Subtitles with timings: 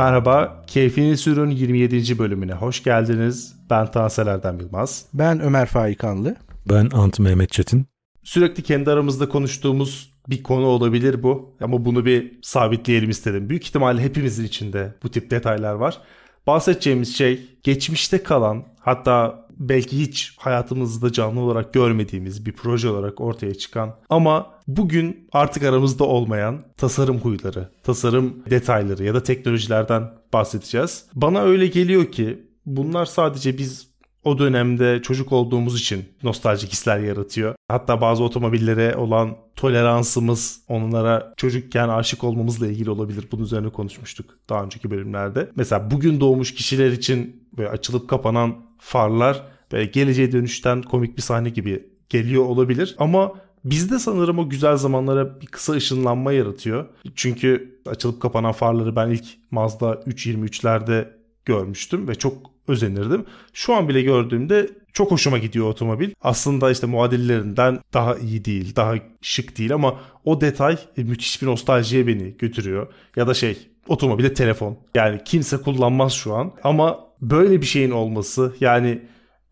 [0.00, 2.18] Merhaba, Keyfini Sürün 27.
[2.18, 3.56] bölümüne hoş geldiniz.
[3.70, 5.06] Ben Tansel Erdem Yılmaz.
[5.14, 6.36] Ben Ömer Faikanlı.
[6.68, 7.86] Ben Ant Mehmet Çetin.
[8.22, 11.56] Sürekli kendi aramızda konuştuğumuz bir konu olabilir bu.
[11.60, 13.48] Ama bunu bir sabitleyelim istedim.
[13.48, 16.00] Büyük ihtimalle hepimizin içinde bu tip detaylar var.
[16.46, 23.54] Bahsedeceğimiz şey geçmişte kalan hatta belki hiç hayatımızda canlı olarak görmediğimiz bir proje olarak ortaya
[23.54, 31.06] çıkan ama bugün artık aramızda olmayan tasarım huyları, tasarım detayları ya da teknolojilerden bahsedeceğiz.
[31.14, 33.90] Bana öyle geliyor ki bunlar sadece biz
[34.24, 37.54] o dönemde çocuk olduğumuz için nostaljik hisler yaratıyor.
[37.68, 43.24] Hatta bazı otomobillere olan toleransımız onlara çocukken aşık olmamızla ilgili olabilir.
[43.32, 45.50] Bunun üzerine konuşmuştuk daha önceki bölümlerde.
[45.56, 49.42] Mesela bugün doğmuş kişiler için böyle açılıp kapanan farlar
[49.72, 52.94] ve geleceğe dönüşten komik bir sahne gibi geliyor olabilir.
[52.98, 53.32] Ama
[53.64, 56.86] Bizde sanırım o güzel zamanlara bir kısa ışınlanma yaratıyor.
[57.14, 61.08] Çünkü açılıp kapanan farları ben ilk Mazda 323'lerde
[61.44, 62.36] görmüştüm ve çok
[62.68, 63.24] özenirdim.
[63.52, 66.10] Şu an bile gördüğümde çok hoşuma gidiyor otomobil.
[66.22, 71.46] Aslında işte muadillerinden daha iyi değil, daha şık değil ama o detay e, müthiş bir
[71.46, 72.86] nostaljiye beni götürüyor.
[73.16, 73.58] Ya da şey
[73.88, 74.78] otomobile telefon.
[74.94, 79.02] Yani kimse kullanmaz şu an ama böyle bir şeyin olması yani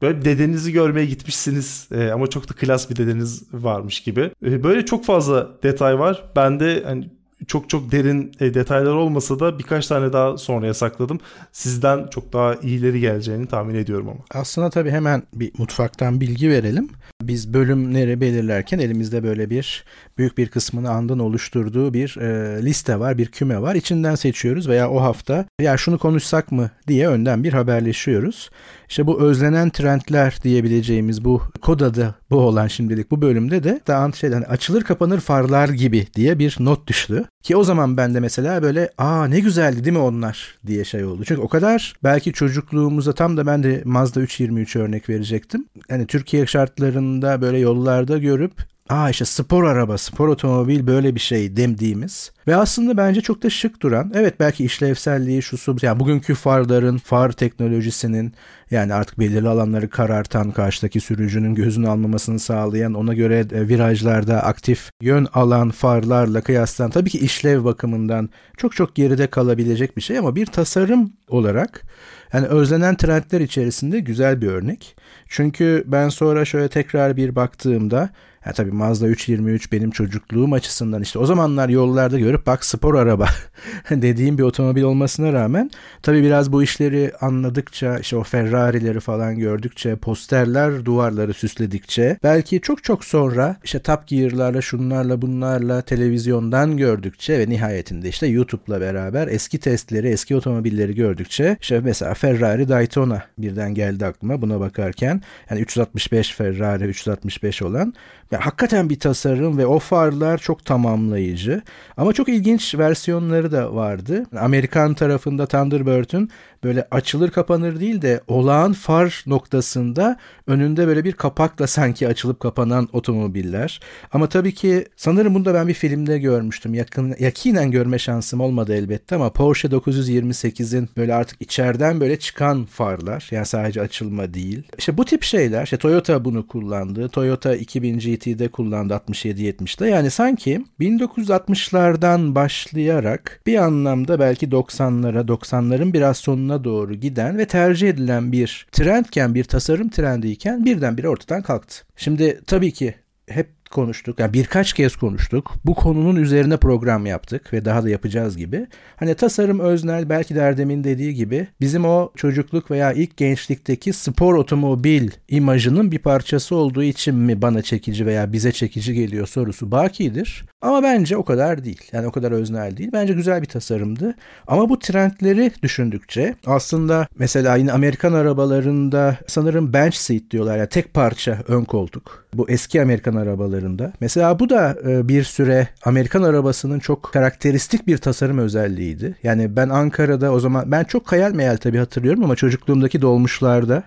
[0.02, 4.30] Böyle dedenizi görmeye gitmişsiniz e, ama çok da klas bir dedeniz varmış gibi.
[4.46, 6.24] E, böyle çok fazla detay var.
[6.36, 7.10] Ben de hani
[7.46, 11.20] çok çok derin e, detaylar olmasa da birkaç tane daha sonraya sakladım.
[11.52, 14.20] Sizden çok daha iyileri geleceğini tahmin ediyorum ama.
[14.40, 16.88] Aslında tabii hemen bir mutfaktan bilgi verelim.
[17.22, 19.84] Biz bölümleri belirlerken elimizde böyle bir
[20.18, 23.74] büyük bir kısmını andın oluşturduğu bir e, liste var, bir küme var.
[23.74, 28.50] İçinden seçiyoruz veya o hafta ya şunu konuşsak mı diye önden bir haberleşiyoruz.
[28.88, 34.12] İşte bu özlenen trendler diyebileceğimiz bu kod adı bu olan şimdilik bu bölümde de daha
[34.12, 37.24] şeyden açılır kapanır farlar gibi diye bir not düştü.
[37.42, 41.04] Ki o zaman ben de mesela böyle aa ne güzeldi değil mi onlar diye şey
[41.04, 41.22] oldu.
[41.24, 45.66] Çünkü o kadar belki çocukluğumuzda tam da ben de Mazda 323 örnek verecektim.
[45.90, 48.52] Hani Türkiye şartlarında böyle yollarda görüp
[48.88, 53.50] Aa işte spor araba, spor otomobil böyle bir şey demdiğimiz ve aslında bence çok da
[53.50, 54.12] şık duran.
[54.14, 58.34] Evet belki işlevselliği şu su yani bugünkü farların, far teknolojisinin
[58.70, 64.90] yani artık belirli alanları karartan, karşıdaki sürücünün gözünü almamasını sağlayan, ona göre e, virajlarda aktif
[65.00, 70.36] yön alan farlarla kıyaslan tabii ki işlev bakımından çok çok geride kalabilecek bir şey ama
[70.36, 71.84] bir tasarım olarak
[72.32, 74.96] yani özlenen trendler içerisinde güzel bir örnek.
[75.28, 78.10] Çünkü ben sonra şöyle tekrar bir baktığımda
[78.46, 83.28] ya tabii Mazda 323 benim çocukluğum açısından işte o zamanlar yollarda görüp bak spor araba
[83.90, 85.70] dediğim bir otomobil olmasına rağmen
[86.02, 92.84] tabii biraz bu işleri anladıkça işte o Ferrari'leri falan gördükçe posterler duvarları süsledikçe belki çok
[92.84, 99.58] çok sonra işte Top Gear'larla şunlarla bunlarla televizyondan gördükçe ve nihayetinde işte YouTube'la beraber eski
[99.58, 105.22] testleri eski otomobilleri gördükçe işte mesela Ferrari Daytona birden geldi aklıma buna bakarken.
[105.50, 107.94] Yani 365 Ferrari 365 olan
[108.30, 111.62] yani hakikaten bir tasarım ve o farlar çok tamamlayıcı.
[111.96, 114.24] Ama çok ilginç versiyonları da vardı.
[114.40, 116.30] Amerikan tarafında Thunderbird'ün
[116.64, 122.88] böyle açılır kapanır değil de olağan far noktasında önünde böyle bir kapakla sanki açılıp kapanan
[122.92, 123.80] otomobiller.
[124.12, 126.74] Ama tabii ki sanırım bunu da ben bir filmde görmüştüm.
[126.74, 133.28] Yakın, yakinen görme şansım olmadı elbette ama Porsche 928'in böyle artık içeriden böyle çıkan farlar.
[133.30, 134.62] Yani sadece açılma değil.
[134.78, 135.64] İşte bu tip şeyler.
[135.64, 137.08] İşte Toyota bunu kullandı.
[137.08, 139.86] Toyota 2000 GT'de kullandı 67-70'de.
[139.86, 147.88] Yani sanki 1960'lardan başlayarak bir anlamda belki 90'lara 90'ların biraz sonuna doğru giden ve tercih
[147.88, 151.84] edilen bir trendken, bir tasarım trendiyken birdenbire ortadan kalktı.
[151.96, 152.94] Şimdi tabii ki
[153.28, 154.20] hep konuştuk.
[154.20, 155.54] Yani birkaç kez konuştuk.
[155.64, 158.66] Bu konunun üzerine program yaptık ve daha da yapacağız gibi.
[158.96, 164.34] Hani tasarım öznel belki de Erdem'in dediği gibi bizim o çocukluk veya ilk gençlikteki spor
[164.34, 170.44] otomobil imajının bir parçası olduğu için mi bana çekici veya bize çekici geliyor sorusu bakidir.
[170.62, 171.82] Ama bence o kadar değil.
[171.92, 172.90] Yani o kadar öznel değil.
[172.92, 174.14] Bence güzel bir tasarımdı.
[174.46, 180.58] Ama bu trendleri düşündükçe aslında mesela yine Amerikan arabalarında sanırım bench seat diyorlar.
[180.58, 182.28] Yani tek parça ön koltuk.
[182.34, 183.14] Bu eski Amerikan
[183.58, 183.92] arabalarında.
[184.00, 189.16] Mesela bu da e, bir süre Amerikan arabasının çok karakteristik bir tasarım özelliğiydi.
[189.22, 193.82] Yani ben Ankara'da o zaman ben çok hayal meyal tabii hatırlıyorum ama çocukluğumdaki dolmuşlarda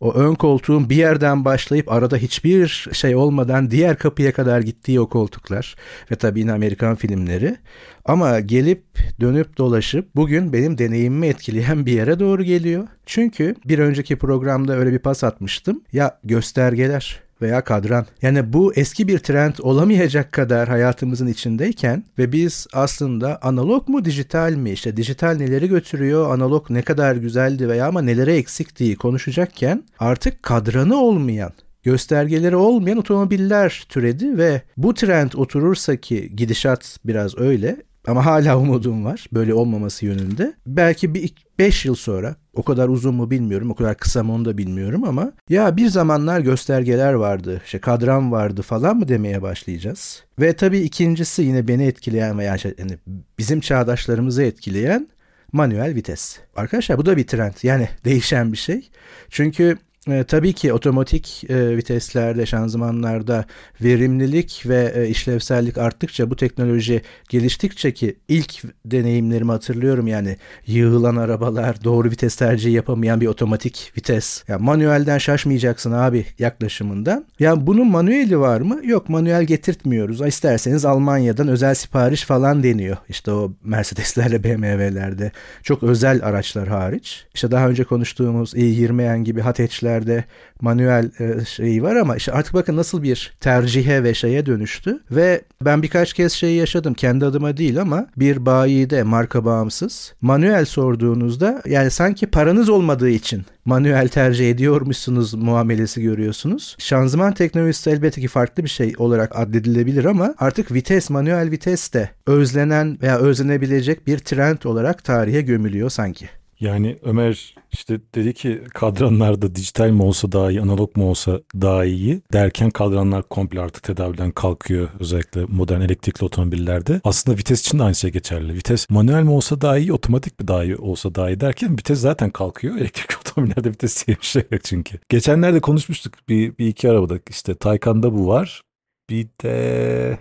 [0.00, 5.08] o ön koltuğun bir yerden başlayıp arada hiçbir şey olmadan diğer kapıya kadar gittiği o
[5.08, 5.76] koltuklar
[6.10, 7.56] ve tabii yine Amerikan filmleri.
[8.04, 8.82] Ama gelip
[9.20, 12.88] dönüp dolaşıp bugün benim deneyimimi etkileyen bir yere doğru geliyor.
[13.06, 15.82] Çünkü bir önceki programda öyle bir pas atmıştım.
[15.92, 18.06] Ya göstergeler veya kadran.
[18.22, 24.52] Yani bu eski bir trend olamayacak kadar hayatımızın içindeyken ve biz aslında analog mu dijital
[24.52, 30.42] mi işte dijital neleri götürüyor analog ne kadar güzeldi veya ama nelere eksiktiği konuşacakken artık
[30.42, 31.52] kadranı olmayan
[31.82, 37.76] göstergeleri olmayan otomobiller türedi ve bu trend oturursa ki gidişat biraz öyle
[38.08, 40.54] ama hala umudum var böyle olmaması yönünde.
[40.66, 44.44] Belki bir 5 yıl sonra o kadar uzun mu bilmiyorum o kadar kısa mı onu
[44.44, 50.24] da bilmiyorum ama ya bir zamanlar göstergeler vardı işte kadran vardı falan mı demeye başlayacağız.
[50.40, 52.98] Ve tabii ikincisi yine beni etkileyen veya şey, yani
[53.38, 55.08] bizim çağdaşlarımızı etkileyen
[55.52, 56.38] manuel vites.
[56.56, 58.90] Arkadaşlar bu da bir trend yani değişen bir şey.
[59.28, 59.78] Çünkü
[60.10, 63.44] e, tabii ki otomatik e, viteslerde, şanzımanlarda
[63.80, 71.84] verimlilik ve e, işlevsellik arttıkça bu teknoloji geliştikçe ki ilk deneyimlerimi hatırlıyorum yani yığılan arabalar,
[71.84, 74.44] doğru vites tercihi yapamayan bir otomatik vites.
[74.48, 77.24] Ya yani manuelden şaşmayacaksın abi yaklaşımından.
[77.38, 78.80] Ya bunun manueli var mı?
[78.84, 80.20] Yok manuel getirtmiyoruz.
[80.20, 82.96] İsterseniz Almanya'dan özel sipariş falan deniyor.
[83.08, 85.32] İşte o Mercedeslerle BMW'lerde
[85.62, 87.26] çok özel araçlar hariç.
[87.34, 90.24] İşte daha önce konuştuğumuz i20 gibi hatch'ler ürünlerde
[90.60, 95.42] manuel e, şeyi var ama işte artık bakın nasıl bir tercihe ve şeye dönüştü ve
[95.62, 101.62] ben birkaç kez şeyi yaşadım kendi adıma değil ama bir bayide marka bağımsız manuel sorduğunuzda
[101.66, 106.76] yani sanki paranız olmadığı için manuel tercih ediyormuşsunuz muamelesi görüyorsunuz.
[106.78, 112.10] Şanzıman teknolojisi elbette ki farklı bir şey olarak addedilebilir ama artık vites, manuel vites de
[112.26, 116.37] özlenen veya özlenebilecek bir trend olarak tarihe gömülüyor sanki.
[116.60, 121.84] Yani Ömer işte dedi ki kadranlarda dijital mi olsa daha iyi, analog mu olsa daha
[121.84, 124.88] iyi derken kadranlar komple artık tedaviden kalkıyor.
[125.00, 127.00] Özellikle modern elektrikli otomobillerde.
[127.04, 128.54] Aslında vites için de aynı şey geçerli.
[128.54, 132.00] Vites manuel mi olsa daha iyi, otomatik mi daha iyi olsa daha iyi derken vites
[132.00, 132.76] zaten kalkıyor.
[132.80, 134.98] Elektrikli otomobillerde vites diye bir şey yok çünkü.
[135.08, 138.62] Geçenlerde konuşmuştuk bir, bir iki arabada işte Taycan'da bu var.
[139.10, 140.18] Bir de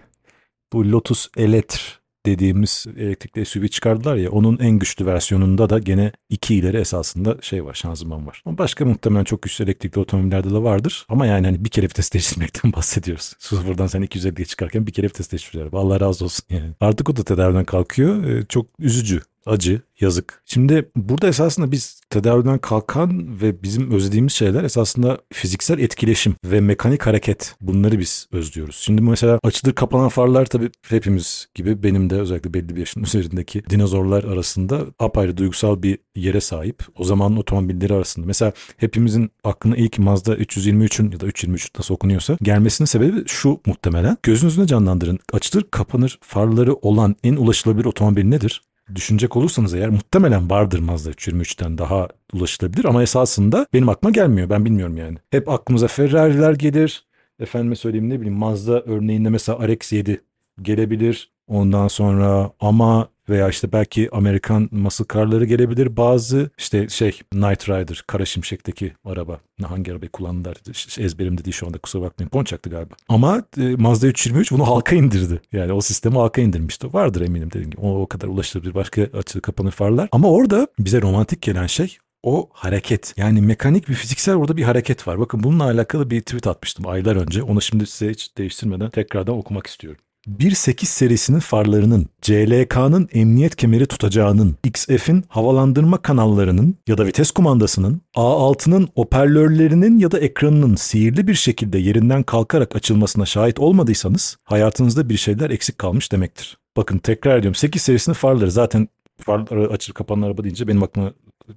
[0.73, 1.96] bu Lotus Eletre
[2.27, 7.65] dediğimiz elektrikli SUV çıkardılar ya onun en güçlü versiyonunda da gene iki ileri esasında şey
[7.65, 8.41] var şanzıman var.
[8.45, 11.05] Ama başka muhtemelen çok güçlü elektrikli otomobillerde de vardır.
[11.09, 13.33] Ama yani hani bir kere vites değiştirmekten bahsediyoruz.
[13.39, 15.79] Sıfırdan sen 250'ye çıkarken bir kere vites değiştiriyorlar.
[15.79, 16.69] Allah razı olsun yani.
[16.81, 18.23] Artık o da tedaviden kalkıyor.
[18.23, 20.41] Ee, çok üzücü acı, yazık.
[20.45, 27.05] Şimdi burada esasında biz tedaviden kalkan ve bizim özlediğimiz şeyler esasında fiziksel etkileşim ve mekanik
[27.05, 27.55] hareket.
[27.61, 28.75] Bunları biz özlüyoruz.
[28.75, 33.63] Şimdi mesela açılır kapanan farlar tabii hepimiz gibi benim de özellikle belli bir yaşın üzerindeki
[33.69, 36.83] dinozorlar arasında apayrı duygusal bir yere sahip.
[36.95, 38.25] O zaman otomobilleri arasında.
[38.25, 44.17] Mesela hepimizin aklına ilk Mazda 323'ün ya da 323 nasıl okunuyorsa gelmesinin sebebi şu muhtemelen.
[44.23, 45.19] Gözünüzde canlandırın.
[45.33, 48.61] Açılır kapanır farları olan en ulaşılabilir otomobil nedir?
[48.95, 54.49] Düşünecek olursanız eğer muhtemelen vardır Mazda 323'ten daha ulaşılabilir ama esasında benim aklıma gelmiyor.
[54.49, 55.17] Ben bilmiyorum yani.
[55.31, 57.05] Hep aklımıza Ferrari'ler gelir.
[57.39, 60.17] Efendime söyleyeyim ne bileyim Mazda örneğinde mesela RX-7
[60.61, 61.31] gelebilir.
[61.47, 65.97] Ondan sonra ama veya işte belki Amerikan muscle car'ları gelebilir.
[65.97, 69.39] Bazı işte şey Knight Rider, Kara Şimşek'teki araba.
[69.63, 70.57] Hangi arabayı kullandılar
[70.99, 72.29] ezberimde değil şu anda kusura bakmayın.
[72.29, 72.95] Ponçak'tı galiba.
[73.09, 75.41] Ama e, Mazda 323 bunu halka indirdi.
[75.51, 76.93] Yani o sistemi halka indirmişti.
[76.93, 77.81] Vardır eminim dediğim gibi.
[77.81, 80.09] O, o kadar ulaşılabilir başka açılı kapanır farlar.
[80.11, 83.13] Ama orada bize romantik gelen şey o hareket.
[83.17, 85.19] Yani mekanik bir fiziksel orada bir hareket var.
[85.19, 87.43] Bakın bununla alakalı bir tweet atmıştım aylar önce.
[87.43, 90.01] Onu şimdi size hiç değiştirmeden tekrardan okumak istiyorum.
[90.27, 98.89] 1.8 serisinin farlarının, CLK'nın emniyet kemeri tutacağının, XF'in havalandırma kanallarının ya da vites kumandasının, A6'nın
[98.95, 105.49] hoparlörlerinin ya da ekranının sihirli bir şekilde yerinden kalkarak açılmasına şahit olmadıysanız hayatınızda bir şeyler
[105.49, 106.57] eksik kalmış demektir.
[106.77, 111.13] Bakın tekrar ediyorum 8 serisinin farları zaten farları açılıp kapanan araba deyince benim aklıma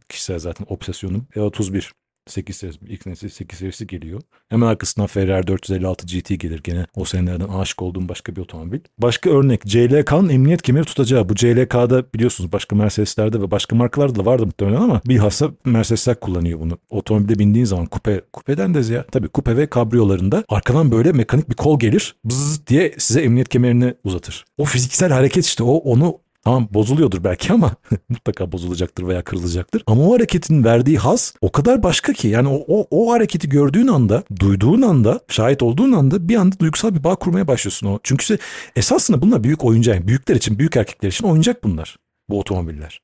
[0.08, 1.90] kişisel zaten obsesyonum E31
[2.30, 4.20] 8 serisi, ilk nesil 8 serisi geliyor.
[4.49, 8.80] Hemen arkasından Ferrari 456 GT gelir gene o senelerden aşık olduğum başka bir otomobil.
[8.99, 11.28] Başka örnek CLK'nın emniyet kemeri tutacağı.
[11.28, 16.60] Bu CLK'da biliyorsunuz başka Mercedes'lerde ve başka markalarda da vardı muhtemelen ama bilhassa Mercedesler kullanıyor
[16.60, 16.78] bunu.
[16.90, 21.54] Otomobilde bindiğin zaman kupe, kupeden de ya tabii kupe ve kabriyolarında arkadan böyle mekanik bir
[21.54, 24.44] kol gelir bzzz diye size emniyet kemerini uzatır.
[24.58, 27.70] O fiziksel hareket işte o onu Tamam bozuluyordur belki ama
[28.09, 29.82] mutlaka bozulacaktır veya kırılacaktır.
[29.87, 33.87] Ama o hareketin verdiği haz o kadar başka ki yani o, o, o hareketi gördüğün
[33.87, 37.99] anda, duyduğun anda, şahit olduğun anda bir anda duygusal bir bağ kurmaya başlıyorsun o.
[38.02, 38.38] Çünkü işte
[38.76, 40.06] esasında bunlar büyük oyuncak.
[40.06, 41.97] büyükler için, büyük erkekler için oyuncak bunlar.
[42.28, 43.00] Bu otomobiller.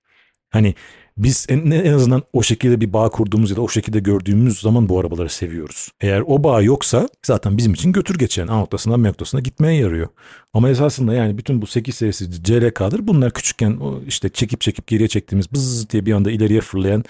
[0.50, 0.74] Hani
[1.18, 4.88] biz en, en azından o şekilde bir bağ kurduğumuz ya da o şekilde gördüğümüz zaman
[4.88, 5.88] bu arabaları seviyoruz.
[6.00, 10.08] Eğer o bağ yoksa zaten bizim için götür geçen A noktasından B noktasına gitmeye yarıyor.
[10.52, 13.06] Ama esasında yani bütün bu 8 serisi CLK'dır.
[13.06, 17.04] Bunlar küçükken işte çekip çekip geriye çektiğimiz bızz diye bir anda ileriye fırlayan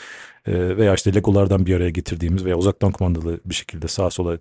[0.53, 4.39] veya işte legolardan bir araya getirdiğimiz veya uzaktan kumandalı bir şekilde sağa sola e,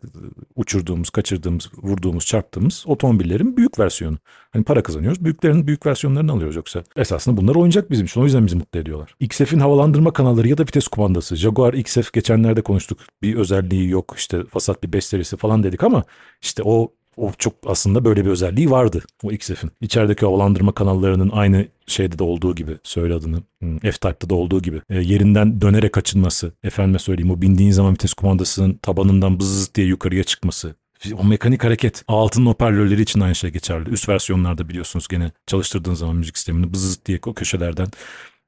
[0.55, 4.17] uçurduğumuz, kaçırdığımız, vurduğumuz, çarptığımız otomobillerin büyük versiyonu.
[4.51, 5.23] Hani para kazanıyoruz.
[5.23, 6.83] Büyüklerin büyük versiyonlarını alıyoruz yoksa.
[6.95, 8.21] Esasında bunlar oyuncak bizim için.
[8.21, 9.15] O yüzden bizi mutlu ediyorlar.
[9.19, 11.35] XF'in havalandırma kanalları ya da vites kumandası.
[11.35, 12.99] Jaguar XF geçenlerde konuştuk.
[13.21, 14.13] Bir özelliği yok.
[14.17, 16.03] İşte Passat bir 5 serisi falan dedik ama
[16.41, 19.71] işte o o çok aslında böyle bir özelliği vardı o XF'in.
[19.81, 24.81] İçerideki havalandırma kanallarının aynı şeyde de olduğu gibi söyle adını hmm, F-Type'da da olduğu gibi
[24.89, 30.23] e, yerinden dönerek açılması efendime söyleyeyim o bindiğin zaman vites kumandasının tabanından bızız diye yukarıya
[30.23, 30.75] çıkması
[31.13, 33.89] o mekanik hareket altın hoparlörleri için aynı şey geçerli.
[33.89, 37.87] Üst versiyonlarda biliyorsunuz gene çalıştırdığın zaman müzik sistemini bızız diye o köşelerden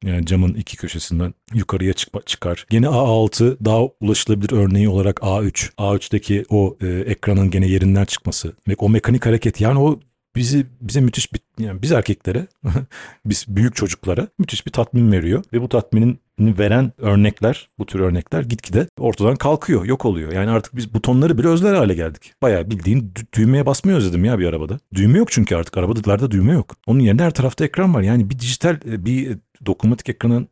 [0.04, 2.66] yani camın iki köşesinden yukarıya çık çıkar.
[2.70, 5.72] Gene A6 daha ulaşılabilir örneği olarak A3.
[5.78, 10.00] A3'teki o e, ekranın gene yerinden çıkması o mekanik hareket yani o
[10.38, 12.48] bizi bize müthiş bir yani biz erkeklere
[13.26, 18.42] biz büyük çocuklara müthiş bir tatmin veriyor ve bu tatminin veren örnekler bu tür örnekler
[18.42, 20.32] gitgide ortadan kalkıyor yok oluyor.
[20.32, 22.34] Yani artık biz butonları bile özler hale geldik.
[22.42, 24.80] Bayağı bildiğin dü- düğmeye basmayı özledim ya bir arabada.
[24.94, 26.76] Düğme yok çünkü artık arabalarda düğme yok.
[26.88, 28.02] Onun yerine her tarafta ekran var.
[28.02, 30.48] Yani bir dijital e, bir dokunmatik ekranın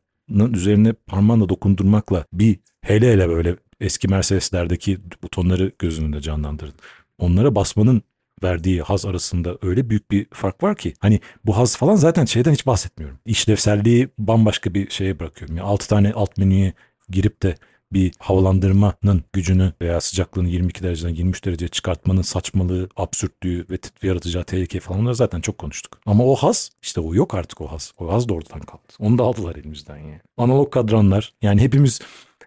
[0.53, 6.73] üzerine parmağınla dokundurmakla bir hele hele böyle eski Mercedes'lerdeki butonları gözünün önünde canlandırın.
[7.17, 8.01] Onlara basmanın
[8.43, 12.51] verdiği haz arasında öyle büyük bir fark var ki hani bu haz falan zaten şeyden
[12.53, 13.19] hiç bahsetmiyorum.
[13.25, 15.57] İşlevselliği bambaşka bir şeye bırakıyorum.
[15.57, 16.73] Yani 6 tane alt menüye
[17.09, 17.55] girip de
[17.93, 24.79] bir havalandırmanın gücünü veya sıcaklığını 22 dereceden 23 dereceye çıkartmanın saçmalığı, absürtlüğü ve yaratacağı tehlike
[24.79, 25.99] falan onları zaten çok konuştuk.
[26.05, 27.93] Ama o haz işte o yok artık o haz.
[27.99, 28.95] O haz da ortadan kalktı.
[28.99, 30.21] Onu da aldılar elimizden yani.
[30.37, 31.99] Analog kadranlar yani hepimiz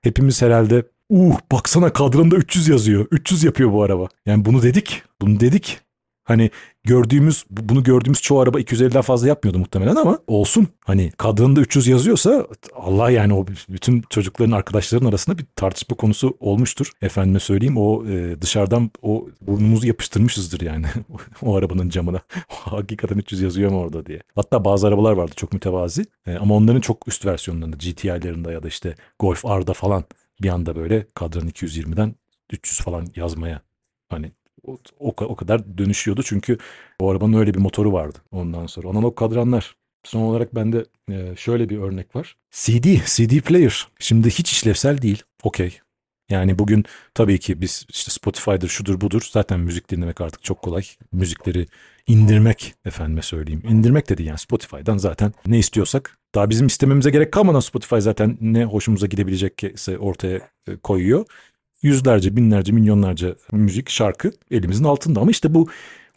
[0.02, 3.06] hepimiz herhalde Uh baksana kadranda 300 yazıyor.
[3.10, 4.08] 300 yapıyor bu araba.
[4.26, 5.02] Yani bunu dedik.
[5.20, 5.80] Bunu dedik.
[6.28, 6.50] Hani
[6.84, 10.68] gördüğümüz bunu gördüğümüz çoğu araba 250'den fazla yapmıyordu muhtemelen ama olsun.
[10.84, 16.92] Hani kadrında 300 yazıyorsa Allah yani o bütün çocukların arkadaşların arasında bir tartışma konusu olmuştur.
[17.02, 20.86] Efendime söyleyeyim o e, dışarıdan o burnumuzu yapıştırmışızdır yani
[21.42, 22.20] o arabanın camına.
[22.48, 24.20] Hakikaten 300 yazıyor mu orada diye.
[24.34, 28.68] Hatta bazı arabalar vardı çok mütevazi e, ama onların çok üst versiyonlarında GTI'lerinde ya da
[28.68, 30.04] işte Golf R'da falan
[30.42, 32.14] bir anda böyle kadran 220'den
[32.52, 33.60] 300 falan yazmaya
[34.08, 34.32] hani
[34.66, 36.58] o, o, o kadar dönüşüyordu çünkü
[37.00, 38.88] o arabanın öyle bir motoru vardı ondan sonra.
[38.88, 39.76] Analog kadranlar.
[40.04, 40.86] Son olarak bende
[41.36, 42.36] şöyle bir örnek var.
[42.50, 43.88] CD, CD player.
[43.98, 45.22] Şimdi hiç işlevsel değil.
[45.42, 45.78] Okey.
[46.30, 50.82] Yani bugün tabii ki biz işte Spotify'dır şudur budur zaten müzik dinlemek artık çok kolay.
[51.12, 51.66] Müzikleri
[52.06, 53.62] indirmek efendime söyleyeyim.
[53.68, 58.64] İndirmek dedi yani Spotify'dan zaten ne istiyorsak daha bizim istememize gerek kalmadan Spotify zaten ne
[58.64, 61.26] hoşumuza gidebilecekse ortaya e, koyuyor.
[61.82, 65.68] Yüzlerce, binlerce, milyonlarca müzik, şarkı elimizin altında ama işte bu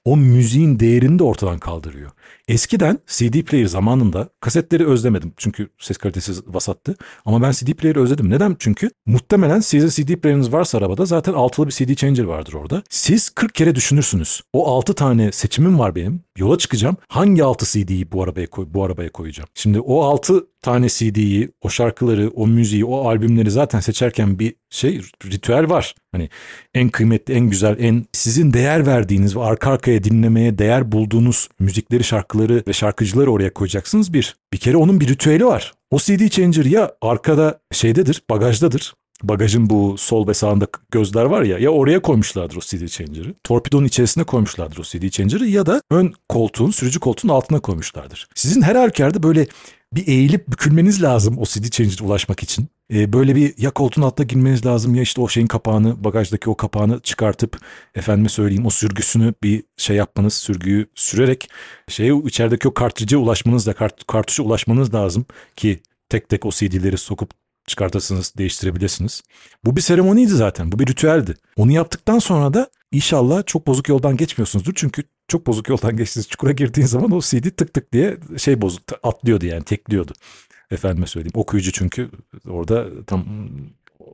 [0.05, 2.11] o müziğin değerini de ortadan kaldırıyor.
[2.47, 6.95] Eskiden CD player zamanında kasetleri özlemedim çünkü ses kalitesi vasattı.
[7.25, 8.29] Ama ben CD player özledim.
[8.29, 8.55] Neden?
[8.59, 12.83] Çünkü muhtemelen sizin CD player'ınız varsa arabada zaten altılı bir CD changer vardır orada.
[12.89, 14.41] Siz 40 kere düşünürsünüz.
[14.53, 16.23] O 6 tane seçimim var benim.
[16.37, 16.97] Yola çıkacağım.
[17.07, 19.49] Hangi 6 CD'yi bu arabaya koy bu arabaya koyacağım?
[19.53, 25.01] Şimdi o 6 tane CD'yi, o şarkıları, o müziği, o albümleri zaten seçerken bir şey
[25.25, 25.95] ritüel var.
[26.11, 26.29] Hani
[26.73, 32.03] en kıymetli, en güzel, en sizin değer verdiğiniz ve arka arkaya dinlemeye değer bulduğunuz müzikleri,
[32.03, 34.35] şarkıları ve şarkıcıları oraya koyacaksınız bir.
[34.53, 35.73] Bir kere onun bir ritüeli var.
[35.91, 41.57] O CD changer ya arkada şeydedir, bagajdadır bagajın bu sol ve sağında gözler var ya
[41.57, 43.33] ya oraya koymuşlardır o CD changer'ı.
[43.43, 48.27] Torpidonun içerisine koymuşlardır o CD changer'ı ya da ön koltuğun, sürücü koltuğun altına koymuşlardır.
[48.35, 49.47] Sizin her halükarda böyle
[49.93, 52.67] bir eğilip bükülmeniz lazım o CD changer'a ulaşmak için.
[52.93, 56.57] Ee, böyle bir ya koltuğun altına girmeniz lazım ya işte o şeyin kapağını, bagajdaki o
[56.57, 57.59] kapağını çıkartıp
[57.95, 61.49] efendime söyleyeyim o sürgüsünü bir şey yapmanız, sürgüyü sürerek
[61.87, 65.79] şeye içerideki o kartridge ulaşmanız da kart, kartuşa ulaşmanız lazım ki
[66.09, 67.40] tek tek o CD'leri sokup
[67.71, 69.23] çıkartırsınız, değiştirebilirsiniz.
[69.65, 70.71] Bu bir seremoniydi zaten.
[70.71, 71.33] Bu bir ritüeldi.
[71.57, 74.73] Onu yaptıktan sonra da inşallah çok bozuk yoldan geçmiyorsunuzdur.
[74.75, 78.83] Çünkü çok bozuk yoldan geçtiğiniz çukura girdiğin zaman o CD tık tık diye şey bozuk
[79.03, 80.13] atlıyordu yani tekliyordu.
[80.71, 81.33] Efendime söyleyeyim.
[81.35, 82.09] Okuyucu çünkü
[82.49, 83.25] orada tam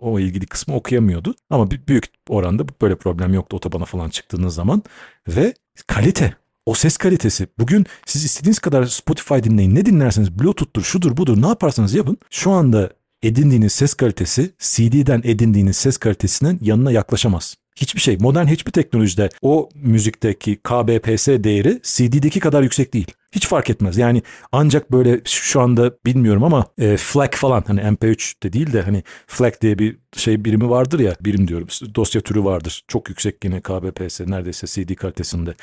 [0.01, 1.35] o ilgili kısmı okuyamıyordu.
[1.49, 4.83] Ama büyük oranda böyle problem yoktu otobana falan çıktığınız zaman.
[5.27, 5.53] Ve
[5.87, 6.35] kalite
[6.65, 7.47] o ses kalitesi.
[7.59, 9.75] Bugün siz istediğiniz kadar Spotify dinleyin.
[9.75, 12.17] Ne dinlerseniz Bluetooth'tur, şudur, budur ne yaparsanız yapın.
[12.29, 12.89] Şu anda
[13.27, 17.55] edindiğiniz ses kalitesi CD'den edindiğiniz ses kalitesinin yanına yaklaşamaz.
[17.81, 18.17] Hiçbir şey.
[18.17, 23.07] Modern hiçbir teknolojide o müzikteki KBPS değeri CD'deki kadar yüksek değil.
[23.31, 23.97] Hiç fark etmez.
[23.97, 28.81] Yani ancak böyle şu anda bilmiyorum ama e, FLAC falan hani MP3 de değil de
[28.81, 32.83] hani FLAC diye bir şey birimi vardır ya birim diyorum dosya türü vardır.
[32.87, 35.53] Çok yüksek yine KBPS neredeyse CD kalitesinde.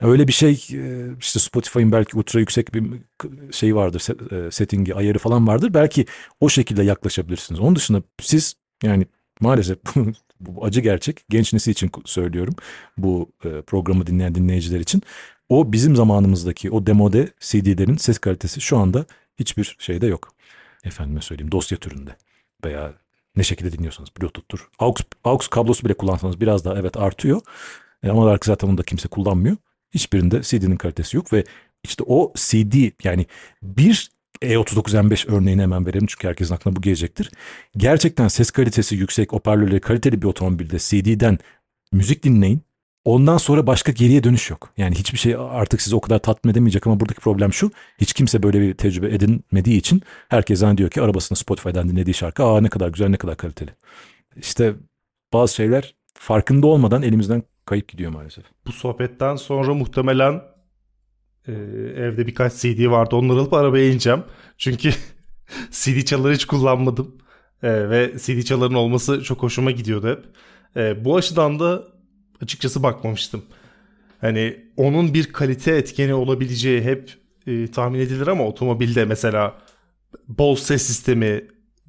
[0.00, 2.84] Öyle bir şey e, işte Spotify'ın belki ultra yüksek bir
[3.52, 5.74] şey vardır e, settingi ayarı falan vardır.
[5.74, 6.06] Belki
[6.40, 7.60] o şekilde yaklaşabilirsiniz.
[7.60, 9.06] Onun dışında siz yani
[9.40, 9.78] maalesef
[10.46, 12.54] bu acı gerçek genç nesil için söylüyorum
[12.98, 15.02] bu e, programı dinleyen dinleyiciler için
[15.48, 19.04] o bizim zamanımızdaki o demode CD'lerin ses kalitesi şu anda
[19.38, 20.34] hiçbir şeyde yok.
[20.84, 22.16] Efendime söyleyeyim dosya türünde
[22.64, 22.94] veya
[23.36, 24.68] ne şekilde dinliyorsanız Bluetooth'tur.
[24.78, 27.40] AUX, AUX kablosu bile kullansanız biraz daha evet artıyor.
[28.02, 29.56] E, ama olarak zaten onu da kimse kullanmıyor.
[29.94, 31.44] Hiçbirinde CD'nin kalitesi yok ve
[31.84, 33.26] işte o CD yani
[33.62, 34.10] bir
[34.42, 37.30] E39M5 örneğini hemen verelim çünkü herkesin aklına bu gelecektir.
[37.76, 41.38] Gerçekten ses kalitesi yüksek, hoparlörleri kaliteli bir otomobilde CD'den
[41.92, 42.62] müzik dinleyin.
[43.04, 44.72] Ondan sonra başka geriye dönüş yok.
[44.76, 47.70] Yani hiçbir şey artık sizi o kadar tatmin edemeyecek ama buradaki problem şu.
[47.98, 52.60] Hiç kimse böyle bir tecrübe edinmediği için herkes zannediyor ki arabasında Spotify'dan dinlediği şarkı aa
[52.60, 53.70] ne kadar güzel ne kadar kaliteli.
[54.36, 54.74] İşte
[55.32, 58.44] bazı şeyler farkında olmadan elimizden kayıp gidiyor maalesef.
[58.66, 60.42] Bu sohbetten sonra muhtemelen
[61.48, 61.52] e,
[61.96, 63.16] evde birkaç CD vardı.
[63.16, 64.22] Onları alıp arabaya ineceğim.
[64.58, 64.90] Çünkü
[65.70, 67.16] CD çaları hiç kullanmadım.
[67.62, 70.24] E, ve CD çaların olması çok hoşuma gidiyordu hep.
[70.76, 71.84] E, bu açıdan da
[72.42, 73.42] açıkçası bakmamıştım.
[74.20, 77.14] Hani onun bir kalite etkeni olabileceği hep
[77.46, 79.54] e, tahmin edilir ama otomobilde mesela
[80.28, 81.44] Bose ses sistemi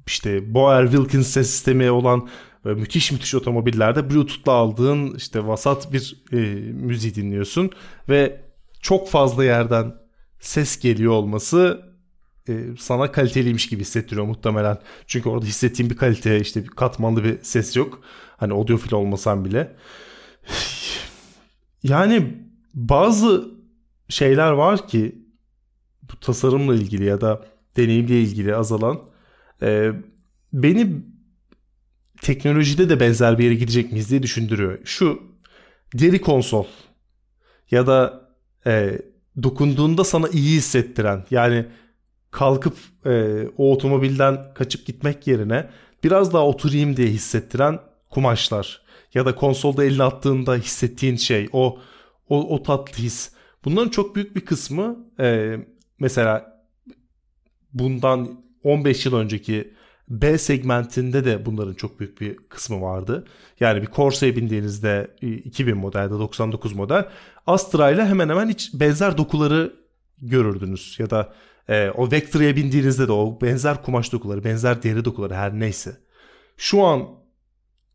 [0.06, 2.28] işte Boer Wilkins ses sistemi olan
[2.66, 6.36] ve müthiş müthiş otomobillerde Bluetooth'la aldığın işte vasat bir e,
[6.72, 7.70] müziği dinliyorsun
[8.08, 8.43] ve
[8.84, 9.94] çok fazla yerden
[10.40, 11.82] ses geliyor olması
[12.48, 14.78] e, sana kaliteliymiş gibi hissettiriyor muhtemelen.
[15.06, 18.00] Çünkü orada hissettiğim bir kalite işte bir katmanlı bir ses yok.
[18.36, 19.76] Hani audiofil olmasam bile.
[21.82, 22.34] Yani
[22.74, 23.50] bazı
[24.08, 25.24] şeyler var ki
[26.02, 29.00] bu tasarımla ilgili ya da deneyimle ilgili azalan
[29.62, 29.92] e,
[30.52, 31.02] beni
[32.20, 34.78] teknolojide de benzer bir yere gidecek miyiz diye düşündürüyor.
[34.84, 35.22] Şu
[35.94, 36.66] deri konsol
[37.70, 38.23] ya da
[38.66, 38.98] e,
[39.42, 41.66] dokunduğunda sana iyi hissettiren yani
[42.30, 45.70] kalkıp e, o otomobilden kaçıp gitmek yerine
[46.04, 47.78] biraz daha oturayım diye hissettiren
[48.10, 48.82] kumaşlar
[49.14, 51.78] ya da konsolda elini attığında hissettiğin şey o
[52.28, 53.32] o, o tatlı his.
[53.64, 55.56] Bunların çok büyük bir kısmı e,
[55.98, 56.60] mesela
[57.72, 59.74] bundan 15 yıl önceki
[60.08, 63.26] B segmentinde de bunların çok büyük bir kısmı vardı.
[63.60, 67.08] Yani bir Corsa'ya bindiğinizde 2000 modelde 99 model
[67.46, 69.72] Astra ile hemen hemen hiç benzer dokuları
[70.22, 70.96] görürdünüz.
[70.98, 71.32] Ya da
[71.68, 75.96] e, o Vectra'ya bindiğinizde de o benzer kumaş dokuları, benzer deri dokuları her neyse.
[76.56, 77.08] Şu an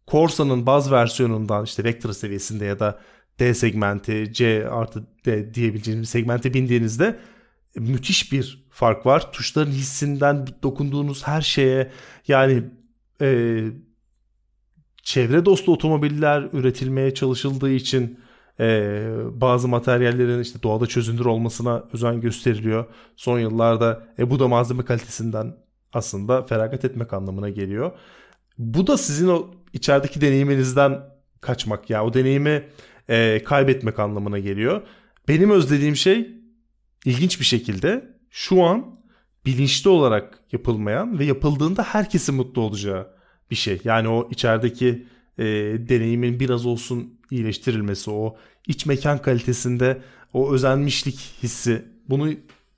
[0.07, 2.99] Corsa'nın baz versiyonundan işte Vectra seviyesinde ya da
[3.39, 7.19] D segmenti, C artı D diyebileceğimiz segmente bindiğinizde
[7.79, 9.31] müthiş bir fark var.
[9.31, 11.91] Tuşların hissinden dokunduğunuz her şeye
[12.27, 12.63] yani
[13.21, 13.59] e,
[15.03, 18.19] çevre dostu otomobiller üretilmeye çalışıldığı için
[18.59, 22.85] e, bazı materyallerin işte doğada çözünür olmasına özen gösteriliyor.
[23.15, 25.55] Son yıllarda e, bu da malzeme kalitesinden
[25.93, 27.91] aslında feragat etmek anlamına geliyor.
[28.57, 30.99] Bu da sizin o içerideki deneyiminizden
[31.41, 32.63] kaçmak ya o deneyimi
[33.09, 34.81] e, kaybetmek anlamına geliyor.
[35.27, 36.38] Benim özlediğim şey
[37.05, 38.99] ilginç bir şekilde şu an
[39.45, 43.07] bilinçli olarak yapılmayan ve yapıldığında herkesin mutlu olacağı
[43.51, 43.81] bir şey.
[43.83, 45.07] Yani o içerideki
[45.37, 45.43] e,
[45.89, 50.01] deneyimin biraz olsun iyileştirilmesi, o iç mekan kalitesinde
[50.33, 52.33] o özenmişlik hissi bunu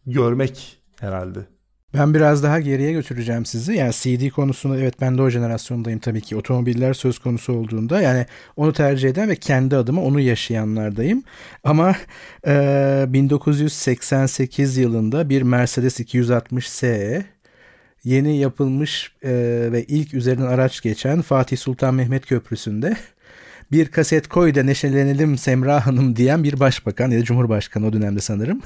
[0.05, 1.47] görmek herhalde.
[1.93, 3.73] Ben biraz daha geriye götüreceğim sizi.
[3.73, 6.35] Yani CD konusunda evet ben de o jenerasyondayım tabii ki.
[6.35, 8.25] Otomobiller söz konusu olduğunda yani
[8.55, 11.23] onu tercih eden ve kendi adıma onu yaşayanlardayım.
[11.63, 11.95] Ama
[12.47, 17.25] e, 1988 yılında bir Mercedes 260 SE
[18.03, 19.31] yeni yapılmış e,
[19.71, 22.97] ve ilk üzerinden araç geçen Fatih Sultan Mehmet Köprüsü'nde
[23.71, 28.21] bir kaset koy da neşelenelim Semra Hanım diyen bir başbakan ya da cumhurbaşkanı o dönemde
[28.21, 28.61] sanırım.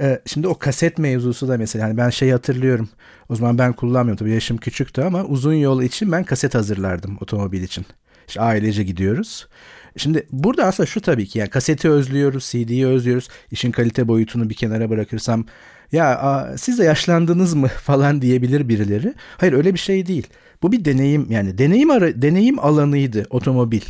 [0.00, 2.88] Ee, şimdi o kaset mevzusu da mesela hani ben şey hatırlıyorum.
[3.28, 7.62] O zaman ben kullanmıyorum tabii yaşım küçüktü ama uzun yol için ben kaset hazırlardım otomobil
[7.62, 7.86] için.
[8.28, 9.48] İşte ailece gidiyoruz.
[9.96, 13.28] Şimdi burada aslında şu tabii ki yani kaseti özlüyoruz, CD'yi özlüyoruz.
[13.50, 15.46] İşin kalite boyutunu bir kenara bırakırsam
[15.92, 19.14] ya a, siz de yaşlandınız mı falan diyebilir birileri.
[19.36, 20.26] Hayır öyle bir şey değil.
[20.62, 23.82] Bu bir deneyim yani deneyim ara, deneyim alanıydı otomobil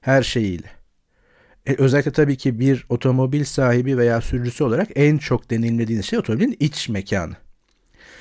[0.00, 0.70] her şeyiyle.
[1.66, 6.56] E, özellikle tabii ki bir otomobil sahibi veya sürücüsü olarak en çok deneyimlediğiniz şey otomobilin
[6.60, 7.36] iç mekanı.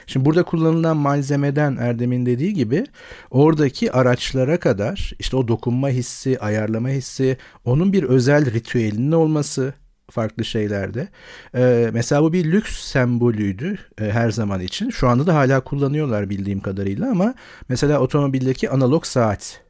[0.08, 2.84] Şimdi burada kullanılan malzemeden Erdem'in dediği gibi
[3.32, 9.74] oradaki araçlara kadar işte o dokunma hissi, ayarlama hissi, onun bir özel ritüelinin olması
[10.12, 11.08] farklı şeylerde.
[11.56, 14.90] Ee, mesela bu bir lüks sembolüydü e, her zaman için.
[14.90, 17.34] Şu anda da hala kullanıyorlar bildiğim kadarıyla ama
[17.70, 19.69] mesela otomobildeki analog saat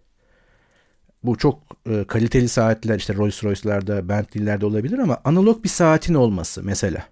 [1.24, 6.64] bu çok e, kaliteli saatler işte Rolls Royce'larda, Bentley'lerde olabilir ama analog bir saatin olması
[6.64, 7.06] mesela.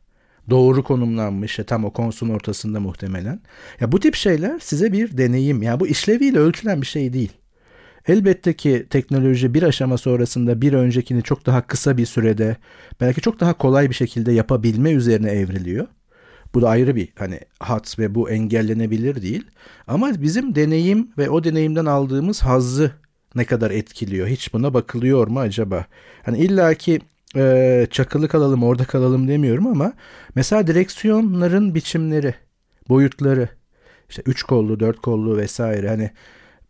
[0.49, 3.39] Doğru konumlanmış, tam o konsolun ortasında muhtemelen.
[3.79, 5.61] Ya bu tip şeyler size bir deneyim.
[5.61, 7.31] Ya bu işleviyle ölçülen bir şey değil.
[8.07, 12.55] Elbette ki teknoloji bir aşama sonrasında bir öncekini çok daha kısa bir sürede
[13.01, 15.87] belki çok daha kolay bir şekilde yapabilme üzerine evriliyor.
[16.53, 19.45] Bu da ayrı bir hani hat ve bu engellenebilir değil.
[19.87, 22.91] Ama bizim deneyim ve o deneyimden aldığımız hazzı
[23.35, 24.27] ne kadar etkiliyor?
[24.27, 25.85] Hiç buna bakılıyor mu acaba?
[26.23, 26.99] Hani illaki
[27.35, 29.93] e, çakılı kalalım orada kalalım demiyorum ama
[30.35, 32.35] mesela direksiyonların biçimleri,
[32.89, 33.49] boyutları,
[34.09, 36.11] işte üç kollu, dört kollu vesaire hani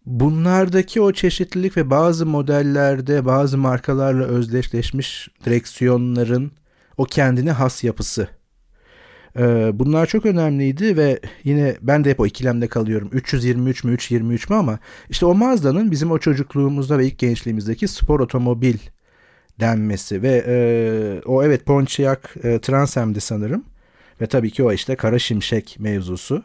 [0.06, 6.52] bunlardaki o çeşitlilik ve bazı modellerde bazı markalarla özdeşleşmiş direksiyonların
[6.98, 8.37] o kendine has yapısı.
[9.38, 13.10] Ee, bunlar çok önemliydi ve yine ben de hep o ikilemde kalıyorum.
[13.12, 18.19] 323 mü 323 mü ama işte o Mazda'nın bizim o çocukluğumuzda ve ilk gençliğimizdeki spor
[18.19, 18.78] otomobil
[19.60, 20.56] denmesi ve e,
[21.26, 23.63] o evet Pontiac e, Transam'di sanırım.
[24.21, 26.43] Ve tabii ki o işte Kara Şimşek mevzusu.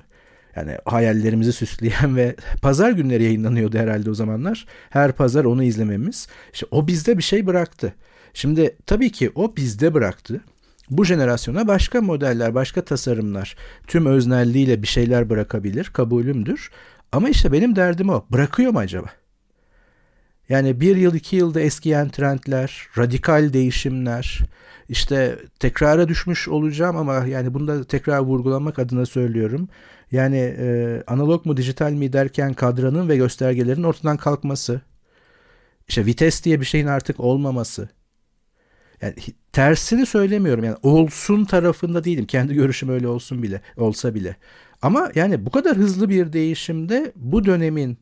[0.56, 4.66] Yani hayallerimizi süsleyen ve pazar günleri yayınlanıyordu herhalde o zamanlar.
[4.90, 6.28] Her pazar onu izlememiz.
[6.52, 7.94] İşte o bizde bir şey bıraktı.
[8.34, 10.40] Şimdi tabii ki o bizde bıraktı.
[10.92, 16.70] Bu jenerasyona başka modeller, başka tasarımlar tüm öznelliğiyle bir şeyler bırakabilir, kabulümdür.
[17.12, 18.24] Ama işte benim derdim o.
[18.30, 19.06] Bırakıyor mu acaba?
[20.48, 24.38] Yani bir yıl iki yılda eskiyen trendler, radikal değişimler,
[24.88, 29.68] işte tekrara düşmüş olacağım ama yani bunu da tekrar vurgulamak adına söylüyorum.
[30.10, 34.80] Yani e, analog mu dijital mi derken kadranın ve göstergelerin ortadan kalkması,
[35.88, 37.88] işte vites diye bir şeyin artık olmaması.
[39.02, 39.14] Yani
[39.52, 42.26] tersini söylemiyorum yani olsun tarafında değilim.
[42.26, 44.36] Kendi görüşüm öyle olsun bile olsa bile.
[44.82, 47.98] Ama yani bu kadar hızlı bir değişimde bu dönemin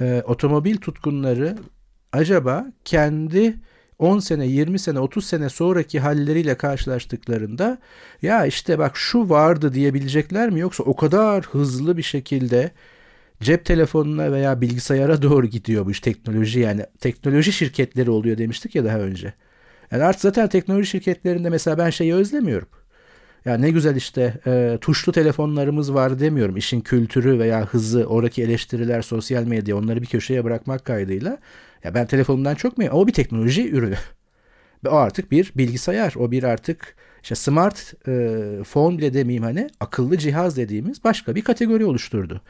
[0.00, 1.58] e, otomobil tutkunları
[2.12, 3.56] acaba kendi
[3.98, 7.78] 10 sene, 20 sene, 30 sene sonraki halleriyle karşılaştıklarında
[8.22, 12.70] ya işte bak şu vardı diyebilecekler mi yoksa o kadar hızlı bir şekilde
[13.40, 18.84] cep telefonuna veya bilgisayara doğru gidiyor bu iş teknoloji yani teknoloji şirketleri oluyor demiştik ya
[18.84, 19.34] daha önce.
[19.90, 22.68] Yani artık zaten teknoloji şirketlerinde mesela ben şeyi özlemiyorum.
[23.44, 26.56] Ya ne güzel işte e, tuşlu telefonlarımız var demiyorum.
[26.56, 31.38] İşin kültürü veya hızı, oradaki eleştiriler, sosyal medya onları bir köşeye bırakmak kaydıyla.
[31.84, 32.84] Ya ben telefonumdan çok mu?
[32.92, 33.96] O bir teknoloji ürünü.
[34.88, 36.14] O artık bir bilgisayar.
[36.18, 38.12] O bir artık işte smart e,
[38.64, 42.40] phone bile demeyeyim hani akıllı cihaz dediğimiz başka bir kategori oluşturdu.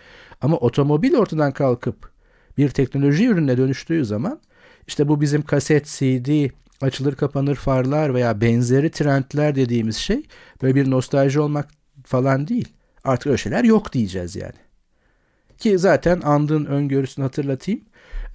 [0.40, 2.10] Ama otomobil ortadan kalkıp
[2.58, 4.40] bir teknoloji ürününe dönüştüğü zaman
[4.86, 10.22] işte bu bizim kaset, CD, açılır kapanır farlar veya benzeri trendler dediğimiz şey
[10.62, 11.68] böyle bir nostalji olmak
[12.04, 12.68] falan değil.
[13.04, 14.54] Artık öyle şeyler yok diyeceğiz yani.
[15.58, 17.80] Ki zaten andığın öngörüsünü hatırlatayım.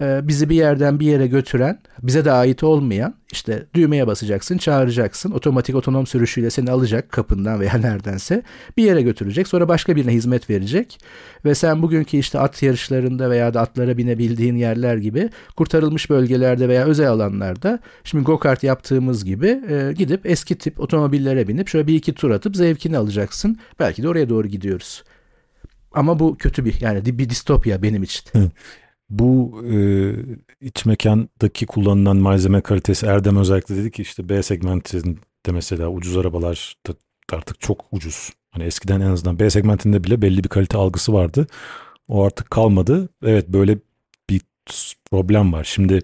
[0.02, 5.32] Ee, bizi bir yerden bir yere götüren, bize de ait olmayan işte düğmeye basacaksın, çağıracaksın.
[5.32, 8.44] Otomatik otonom sürüşüyle seni alacak kapından veya neredense
[8.78, 9.48] bir yere götürecek.
[9.48, 11.00] Sonra başka birine hizmet verecek.
[11.46, 16.86] Ve sen bugünkü işte at yarışlarında veya da atlara binebildiğin yerler gibi kurtarılmış bölgelerde veya
[16.86, 22.14] özel alanlarda şimdi go-kart yaptığımız gibi e, gidip eski tip otomobillere binip şöyle bir iki
[22.14, 23.58] tur atıp zevkini alacaksın.
[23.80, 25.04] Belki de oraya doğru gidiyoruz.
[25.94, 28.24] Ama bu kötü bir yani bir distopya benim için.
[29.12, 29.76] Bu e,
[30.62, 36.76] iç mekandaki kullanılan malzeme kalitesi Erdem özellikle dedi ki işte B segmentinde mesela ucuz arabalar
[36.88, 36.94] da
[37.32, 38.30] artık çok ucuz.
[38.52, 41.48] Hani eskiden en azından B segmentinde bile belli bir kalite algısı vardı.
[42.08, 43.10] O artık kalmadı.
[43.24, 43.78] Evet böyle
[44.30, 44.42] bir
[45.12, 45.64] problem var.
[45.64, 46.02] Şimdi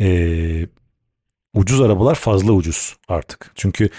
[0.00, 0.66] e,
[1.54, 3.52] ucuz arabalar fazla ucuz artık.
[3.54, 3.90] Çünkü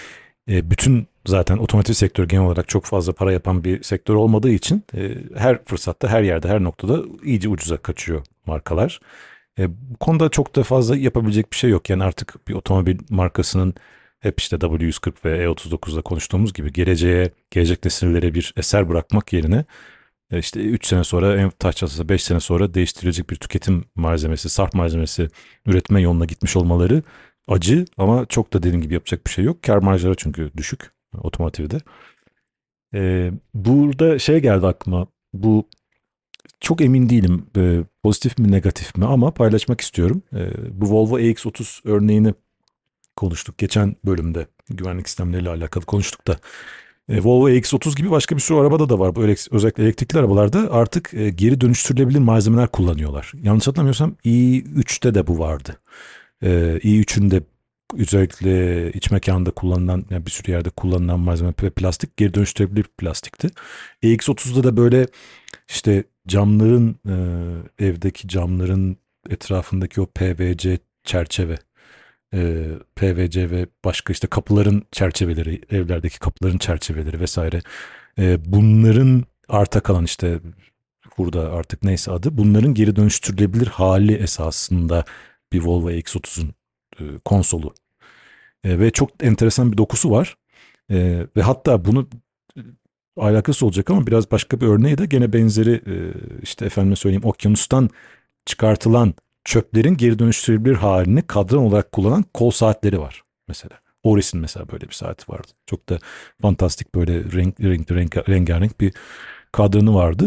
[0.48, 4.84] e, bütün zaten otomotiv sektörü genel olarak çok fazla para yapan bir sektör olmadığı için
[4.94, 9.00] e, her fırsatta, her yerde, her noktada iyice ucuza kaçıyor markalar.
[9.58, 11.90] E, bu konuda çok da fazla yapabilecek bir şey yok.
[11.90, 13.74] Yani artık bir otomobil markasının
[14.20, 19.64] hep işte W140 ve E39'da konuştuğumuz gibi geleceğe, gelecek nesillere bir eser bırakmak yerine
[20.32, 24.48] e, işte 3 sene sonra en taş çatısı 5 sene sonra değiştirilecek bir tüketim malzemesi,
[24.48, 25.28] sarf malzemesi
[25.66, 27.02] üretme yoluna gitmiş olmaları
[27.48, 29.62] acı ama çok da dediğim gibi yapacak bir şey yok.
[29.62, 30.90] Kar marjları çünkü düşük
[31.22, 31.78] otomotivde.
[32.94, 35.06] Ee, burada şey geldi aklıma.
[35.32, 35.68] Bu
[36.60, 40.22] çok emin değilim e, pozitif mi negatif mi ama paylaşmak istiyorum.
[40.32, 40.50] E,
[40.80, 42.34] bu Volvo EX30 örneğini
[43.16, 46.36] konuştuk geçen bölümde güvenlik sistemleriyle alakalı konuştuk da
[47.08, 49.14] E, Volvo EX30 gibi başka bir sürü arabada da var.
[49.14, 53.32] Bu özellikle elektrikli arabalarda artık e, geri dönüştürülebilir malzemeler kullanıyorlar.
[53.42, 55.78] Yanlış hatırlamıyorsam i3'te de bu vardı.
[56.42, 56.48] E,
[56.82, 57.42] i3'ün de
[57.98, 63.48] özellikle iç mekanda kullanılan yani bir sürü yerde kullanılan malzeme ve plastik geri dönüştürülebilir plastikti.
[64.02, 65.06] EX30'da da böyle
[65.68, 66.98] işte camların
[67.78, 68.96] evdeki camların
[69.30, 71.56] etrafındaki o PVC çerçeve
[72.34, 77.60] e, PVC ve başka işte kapıların çerçeveleri, evlerdeki kapıların çerçeveleri vesaire.
[78.18, 80.40] E, bunların arta kalan işte
[81.18, 85.04] burada artık neyse adı bunların geri dönüştürülebilir hali esasında
[85.52, 86.54] bir Volvo X30'un
[87.00, 87.74] e, konsolu.
[88.64, 90.36] E, ve çok enteresan bir dokusu var.
[90.90, 92.08] E, ve hatta bunu
[92.56, 92.60] e,
[93.16, 95.94] alakası olacak ama biraz başka bir örneği de gene benzeri e,
[96.42, 97.90] işte efendime söyleyeyim okyanustan
[98.46, 103.82] çıkartılan çöplerin geri dönüştürülebilir halini kadran olarak kullanan kol saatleri var mesela.
[104.02, 105.48] Oris'in mesela böyle bir saati vardı.
[105.66, 105.98] Çok da
[106.42, 108.94] fantastik böyle renk, renk, renk, rengarenk bir
[109.52, 110.26] kadranı vardı.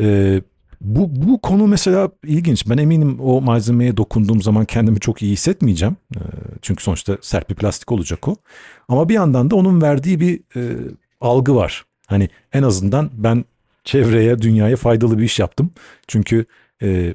[0.00, 0.42] Ee,
[0.82, 2.68] bu, bu konu mesela ilginç.
[2.68, 5.96] Ben eminim o malzemeye dokunduğum zaman kendimi çok iyi hissetmeyeceğim.
[6.16, 6.18] Ee,
[6.62, 8.36] çünkü sonuçta sert bir plastik olacak o.
[8.88, 10.76] Ama bir yandan da onun verdiği bir e,
[11.20, 11.84] algı var.
[12.06, 13.44] Hani en azından ben
[13.84, 15.70] çevreye, dünyaya faydalı bir iş yaptım.
[16.08, 16.44] Çünkü
[16.82, 17.14] e,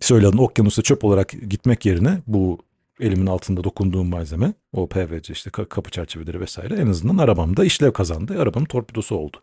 [0.00, 2.58] söyledin okyanusta çöp olarak gitmek yerine bu
[3.00, 8.42] elimin altında dokunduğum malzeme o PVC işte kapı çerçeveleri vesaire en azından arabamda işlev kazandı.
[8.42, 9.36] Arabanın torpidosu oldu.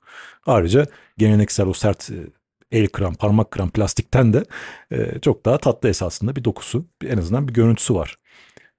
[0.45, 0.85] Ayrıca
[1.17, 2.15] geleneksel o sert e,
[2.73, 4.45] el kıran, parmak kıran plastikten de
[4.91, 8.15] e, çok daha tatlı esasında bir dokusu, en azından bir görüntüsü var.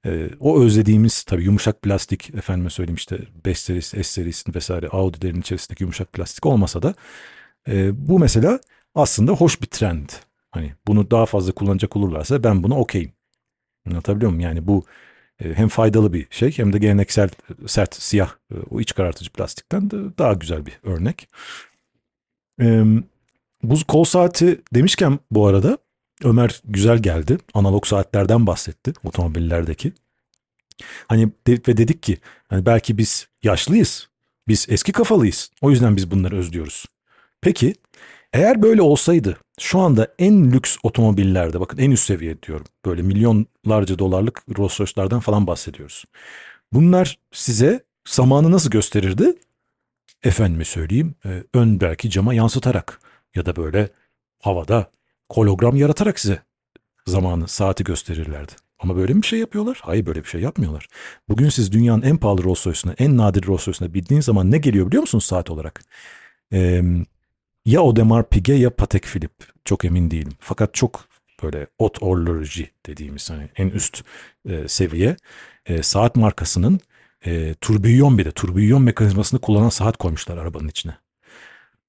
[0.07, 5.41] E, o özlediğimiz tabii yumuşak plastik, efendime söyleyeyim işte 5 serisi, S serisi vesaire Audi'lerin
[5.41, 6.95] içerisindeki yumuşak plastik olmasa da
[7.69, 8.61] e, bu mesela
[8.95, 10.09] aslında hoş bir trend.
[10.51, 13.13] Hani bunu daha fazla kullanacak olurlarsa ben buna okeyim.
[13.87, 14.41] Anlatabiliyor muyum?
[14.41, 14.85] Yani bu
[15.45, 17.29] e, hem faydalı bir şey hem de geleneksel
[17.67, 21.29] sert siyah e, o iç karartıcı plastikten de daha güzel bir örnek.
[23.71, 25.79] Bu kol saati demişken bu arada
[26.25, 27.39] Ömer güzel geldi.
[27.55, 29.93] Analog saatlerden bahsetti otomobillerdeki.
[31.09, 34.09] Hani ve dedik ki hani belki biz yaşlıyız.
[34.49, 35.51] Biz eski kafalıyız.
[35.61, 36.87] O yüzden biz bunları özlüyoruz.
[37.41, 37.75] Peki
[38.33, 42.67] eğer böyle olsaydı şu anda en lüks otomobillerde bakın en üst seviye diyorum.
[42.85, 46.05] Böyle milyonlarca dolarlık Rolls Royce'lardan falan bahsediyoruz.
[46.73, 49.35] Bunlar size zamanı nasıl gösterirdi?
[50.23, 53.01] Efendime söyleyeyim e, ön belki cama yansıtarak
[53.35, 53.89] ya da böyle
[54.41, 54.91] havada
[55.33, 56.43] hologram yaratarak size
[57.07, 58.53] zamanı, saati gösterirlerdi.
[58.79, 59.81] Ama böyle bir şey yapıyorlar?
[59.83, 60.89] Hayır böyle bir şey yapmıyorlar.
[61.29, 65.25] Bugün siz dünyanın en pahalı Rolls en nadir Rolls bildiğiniz zaman ne geliyor biliyor musunuz
[65.25, 65.85] saat olarak?
[66.53, 66.83] Ee,
[67.65, 69.45] ya Audemars Piguet ya Patek Philippe.
[69.65, 70.33] Çok emin değilim.
[70.41, 71.09] Fakat çok
[71.43, 74.03] böyle haute horloge dediğimiz hani en üst
[74.49, 75.17] e, seviye
[75.67, 76.81] e, saat markasının
[77.27, 80.97] e, turbiyon bir de turbiyon mekanizmasını kullanan saat koymuşlar arabanın içine.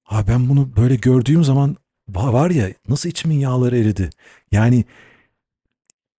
[0.06, 1.76] Ha ben bunu böyle gördüğüm zaman
[2.08, 4.10] var ya nasıl içimin yağları eridi.
[4.52, 4.84] Yani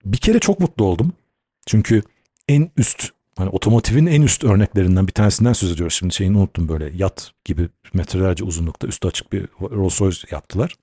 [0.05, 1.13] bir kere çok mutlu oldum.
[1.65, 2.01] Çünkü
[2.47, 5.93] en üst hani otomotivin en üst örneklerinden bir tanesinden söz ediyoruz.
[5.93, 10.75] Şimdi şeyini unuttum böyle yat gibi metrelerce uzunlukta üstü açık bir Rolls Royce yaptılar.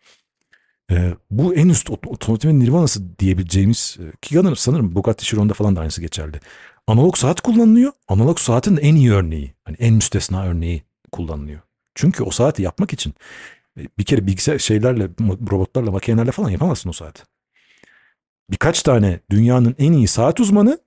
[0.90, 6.40] Ee, bu en üst otomotivin nirvanası diyebileceğimiz ki sanırım Bugatti Chiron'da falan da aynısı geçerli.
[6.86, 7.92] Analog saat kullanılıyor.
[8.08, 9.54] Analog saatin en iyi örneği.
[9.64, 11.60] Hani en müstesna örneği kullanılıyor.
[11.94, 13.14] Çünkü o saati yapmak için
[13.78, 15.08] e, bir kere bilgisayar şeylerle,
[15.50, 17.22] robotlarla, makinelerle falan yapamazsın o saati.
[18.50, 20.78] Birkaç tane dünyanın en iyi saat uzmanı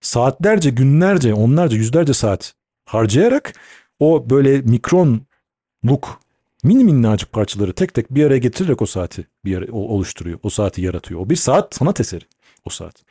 [0.00, 3.52] saatlerce, günlerce, onlarca, yüzlerce saat harcayarak
[3.98, 6.20] o böyle mikronluk
[6.64, 10.38] mini minnacık parçaları tek tek bir araya getirerek o saati bir yere oluşturuyor.
[10.42, 11.20] O saati yaratıyor.
[11.20, 12.24] O bir saat sanat eseri
[12.64, 13.04] o saat.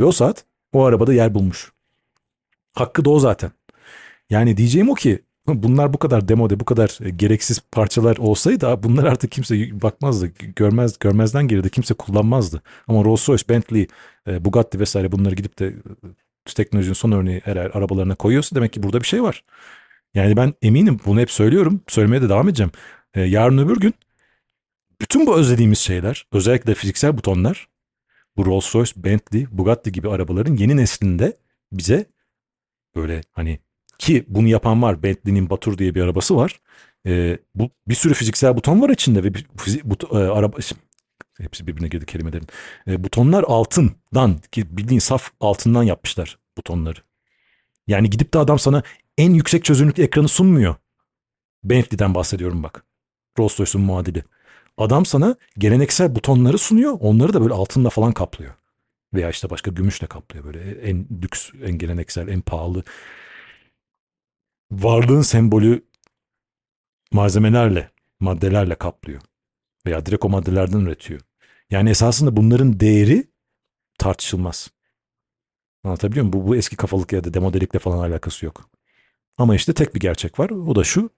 [0.00, 1.72] Ve o saat o arabada yer bulmuş.
[2.72, 3.50] Hakkı da o zaten.
[4.30, 5.22] Yani diyeceğim o ki
[5.62, 10.98] bunlar bu kadar demode, bu kadar e, gereksiz parçalar olsaydı bunlar artık kimse bakmazdı, görmez
[10.98, 12.62] görmezden gelirdi, kimse kullanmazdı.
[12.88, 13.86] Ama Rolls-Royce, Bentley,
[14.28, 18.82] e, Bugatti vesaire bunları gidip de e, teknolojinin son örneği eğer arabalarına koyuyorsa demek ki
[18.82, 19.44] burada bir şey var.
[20.14, 22.72] Yani ben eminim bunu hep söylüyorum, söylemeye de devam edeceğim.
[23.16, 23.94] Yarın öbür gün
[25.00, 27.68] bütün bu özlediğimiz şeyler, özellikle fiziksel butonlar,
[28.36, 31.36] bu Rolls-Royce, Bentley, Bugatti gibi arabaların yeni neslinde
[31.72, 32.06] bize
[32.96, 33.58] böyle hani
[34.00, 35.02] ki bunu yapan var.
[35.02, 36.60] Bentley'nin Batur diye bir arabası var.
[37.06, 39.46] E, bu bir sürü fiziksel buton var içinde ve bir,
[39.84, 40.56] but, e, araba
[41.38, 42.46] hepsi birbirine girdi kelimelerin.
[42.88, 46.98] E, butonlar altından ki bildiğin saf altından yapmışlar butonları.
[47.86, 48.82] Yani gidip de adam sana
[49.18, 50.74] en yüksek çözünürlük ekranı sunmuyor.
[51.64, 52.84] Bentley'den bahsediyorum bak.
[53.38, 54.24] Rolls Royce'un muadili.
[54.78, 56.96] Adam sana geleneksel butonları sunuyor.
[57.00, 58.54] Onları da böyle altında falan kaplıyor.
[59.14, 62.84] Veya işte başka gümüşle kaplıyor böyle en lüks, en geleneksel, en pahalı
[64.72, 65.84] varlığın sembolü
[67.12, 69.22] malzemelerle, maddelerle kaplıyor.
[69.86, 71.20] Veya direkt o maddelerden üretiyor.
[71.70, 73.24] Yani esasında bunların değeri
[73.98, 74.70] tartışılmaz.
[75.84, 76.32] Anlatabiliyor muyum?
[76.32, 78.70] Bu, bu eski kafalık ya da demodelikle falan alakası yok.
[79.38, 80.50] Ama işte tek bir gerçek var.
[80.50, 81.10] O da şu.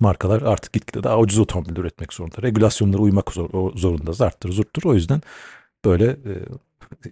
[0.00, 2.42] Markalar artık gitgide daha ucuz otomobil üretmek zorunda.
[2.42, 4.12] Regülasyonlara uymak zor, zorunda.
[4.12, 4.82] Zarttır zurttur.
[4.84, 5.20] O yüzden
[5.84, 6.32] böyle e,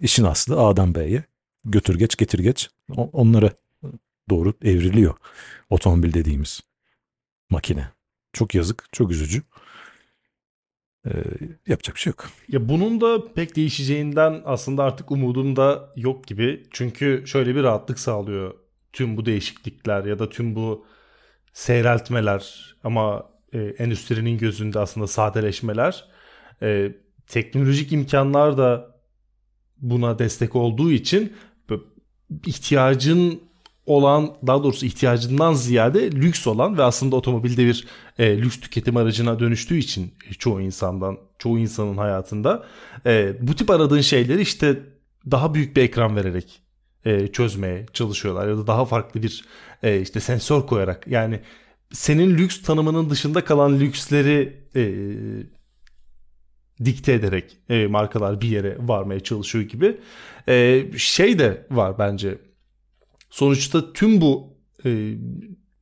[0.01, 1.25] işin aslı A'dan B'ye
[1.65, 3.51] götür geç getir geç onlara
[4.31, 5.15] doğru evriliyor.
[5.71, 6.61] Otomobil dediğimiz
[7.51, 7.89] makine.
[8.33, 9.43] Çok yazık, çok üzücü.
[11.07, 11.11] Ee,
[11.67, 12.31] yapacak bir şey yok.
[12.49, 16.67] Ya bunun da pek değişeceğinden aslında artık umudum da yok gibi.
[16.71, 18.55] Çünkü şöyle bir rahatlık sağlıyor
[18.93, 20.87] tüm bu değişiklikler ya da tüm bu
[21.53, 26.05] seyreltmeler ama e, endüstrinin gözünde aslında sadeleşmeler.
[26.63, 26.93] E,
[27.27, 29.01] teknolojik imkanlar da
[29.79, 31.33] buna destek olduğu için
[32.47, 33.50] ihtiyacın
[33.91, 37.87] olan daha doğrusu ihtiyacından ziyade lüks olan ve aslında otomobilde bir
[38.19, 42.67] e, lüks tüketim aracına dönüştüğü için çoğu insandan çoğu insanın hayatında
[43.07, 44.81] e, bu tip aradığın şeyleri işte
[45.31, 46.63] daha büyük bir ekran vererek
[47.05, 49.45] e, çözmeye çalışıyorlar ya da daha farklı bir
[49.83, 51.07] e, işte sensör koyarak.
[51.07, 51.41] Yani
[51.93, 54.85] senin lüks tanımının dışında kalan lüksleri e,
[56.85, 59.97] dikte ederek e, markalar bir yere varmaya çalışıyor gibi.
[60.49, 62.39] E, şey de var bence
[63.31, 65.15] sonuçta tüm bu e,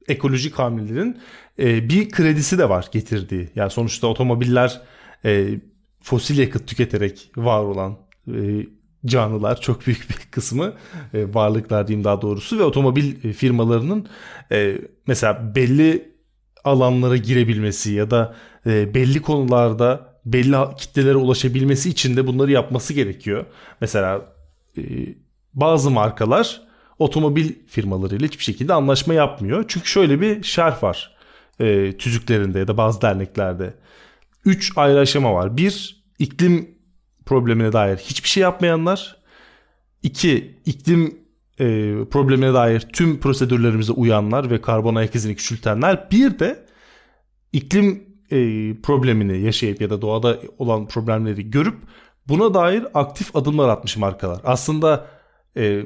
[0.08, 1.18] ekolojik hamlelerin
[1.58, 3.48] e, bir kredisi de var getirdiği.
[3.54, 4.82] Yani sonuçta otomobiller
[5.24, 5.60] e,
[6.02, 8.66] fosil yakıt tüketerek var olan e,
[9.06, 10.74] canlılar çok büyük bir kısmı
[11.14, 14.08] e, varlıklar diyeyim daha doğrusu ve otomobil e, firmalarının
[14.52, 16.14] e, mesela belli
[16.64, 18.34] alanlara girebilmesi ya da
[18.66, 23.46] e, belli konularda belli kitlelere ulaşabilmesi için de bunları yapması gerekiyor.
[23.80, 24.34] Mesela
[24.78, 24.82] e,
[25.54, 26.67] bazı markalar
[26.98, 29.64] otomobil firmalarıyla hiçbir şekilde anlaşma yapmıyor.
[29.68, 31.16] Çünkü şöyle bir şerh var
[31.60, 33.74] e, tüzüklerinde ya da bazı derneklerde.
[34.44, 35.56] Üç ayrı aşama var.
[35.56, 36.78] Bir, iklim
[37.26, 39.16] problemine dair hiçbir şey yapmayanlar.
[40.02, 41.18] İki, iklim
[41.60, 41.64] e,
[42.10, 46.10] problemine dair tüm prosedürlerimize uyanlar ve karbon ayak izini küçültenler.
[46.10, 46.66] Bir de
[47.52, 48.36] iklim e,
[48.82, 51.76] problemini yaşayıp ya da doğada olan problemleri görüp
[52.28, 54.40] buna dair aktif adımlar atmış markalar.
[54.44, 55.06] Aslında
[55.56, 55.82] e,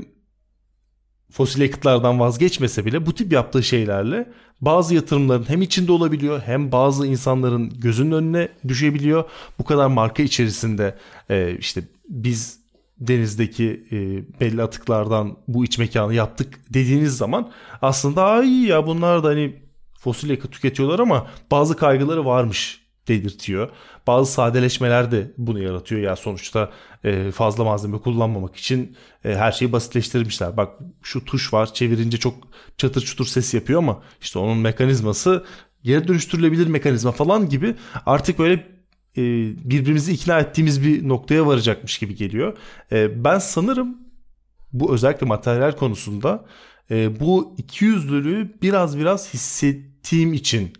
[1.33, 7.07] fosil yakıtlardan vazgeçmese bile bu tip yaptığı şeylerle bazı yatırımların hem içinde olabiliyor hem bazı
[7.07, 9.25] insanların gözünün önüne düşebiliyor.
[9.59, 10.99] Bu kadar marka içerisinde
[11.31, 12.59] e, işte biz
[13.01, 13.97] denizdeki e,
[14.40, 17.51] belli atıklardan bu iç mekanı yaptık dediğiniz zaman
[17.83, 19.57] aslında ay ya bunlar da hani
[19.99, 23.71] fosil yakıt tüketiyorlar ama bazı kaygıları varmış dedirtiyor.
[24.07, 26.01] Bazı sadeleşmeler de bunu yaratıyor.
[26.01, 26.71] Ya sonuçta
[27.05, 30.57] e, fazla malzeme kullanmamak için e, her şeyi basitleştirmişler.
[30.57, 32.35] Bak şu tuş var çevirince çok
[32.79, 35.45] çatır çutur ses yapıyor ama işte onun mekanizması
[35.83, 37.75] geri dönüştürülebilir mekanizma falan gibi
[38.07, 38.55] artık böyle
[39.17, 39.23] e,
[39.71, 42.59] birbirimizi ikna ettiğimiz bir noktaya varacakmış gibi geliyor.
[42.93, 43.99] Ben sanırım
[44.73, 46.45] bu özellikle materyal konusunda
[47.21, 50.73] bu ikiyüzlülüğü biraz biraz hissettiğim için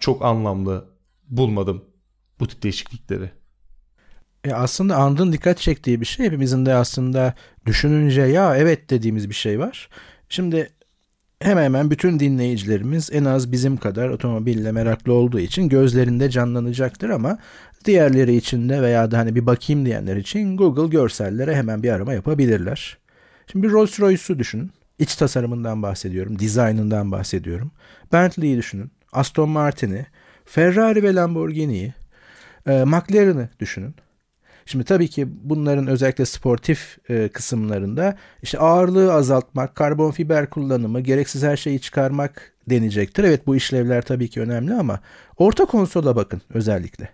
[0.00, 0.95] çok anlamlı
[1.28, 1.84] bulmadım
[2.40, 3.30] bu tip değişiklikleri.
[4.44, 7.34] E aslında andın dikkat çektiği bir şey hepimizin de aslında
[7.66, 9.88] düşününce ya evet dediğimiz bir şey var.
[10.28, 10.70] Şimdi
[11.40, 17.38] hemen hemen bütün dinleyicilerimiz en az bizim kadar otomobille meraklı olduğu için gözlerinde canlanacaktır ama
[17.84, 22.12] diğerleri için de veya da hani bir bakayım diyenler için Google görsellere hemen bir arama
[22.12, 22.98] yapabilirler.
[23.52, 24.70] Şimdi bir Rolls Royce'u düşünün.
[24.98, 27.70] İç tasarımından bahsediyorum, dizaynından bahsediyorum.
[28.12, 30.06] Bentley'i düşünün, Aston Martin'i,
[30.46, 31.94] Ferrari ve Lamborghini'yi,
[32.66, 33.94] e, McLaren'ı düşünün.
[34.66, 41.42] Şimdi tabii ki bunların özellikle sportif e, kısımlarında işte ağırlığı azaltmak, karbon fiber kullanımı, gereksiz
[41.42, 43.24] her şeyi çıkarmak deneyecektir.
[43.24, 45.00] Evet bu işlevler tabii ki önemli ama
[45.36, 47.08] orta konsola bakın özellikle.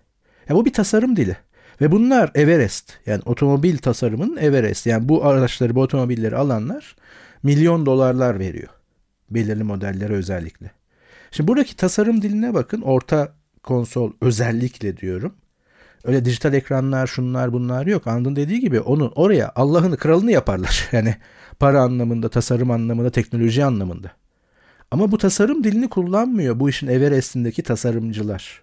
[0.49, 1.37] Ya bu bir tasarım dili.
[1.81, 6.97] Ve bunlar Everest yani otomobil tasarımının Everest yani bu araçları bu otomobilleri alanlar
[7.43, 8.69] milyon dolarlar veriyor.
[9.31, 10.71] Belirli modellere özellikle.
[11.33, 12.81] Şimdi buradaki tasarım diline bakın.
[12.81, 15.35] Orta konsol özellikle diyorum.
[16.05, 18.07] Öyle dijital ekranlar şunlar bunlar yok.
[18.07, 20.89] Andın dediği gibi onu oraya Allah'ını kralını yaparlar.
[20.93, 21.17] Yani
[21.59, 24.11] para anlamında, tasarım anlamında, teknoloji anlamında.
[24.91, 28.63] Ama bu tasarım dilini kullanmıyor bu işin Everest'indeki tasarımcılar.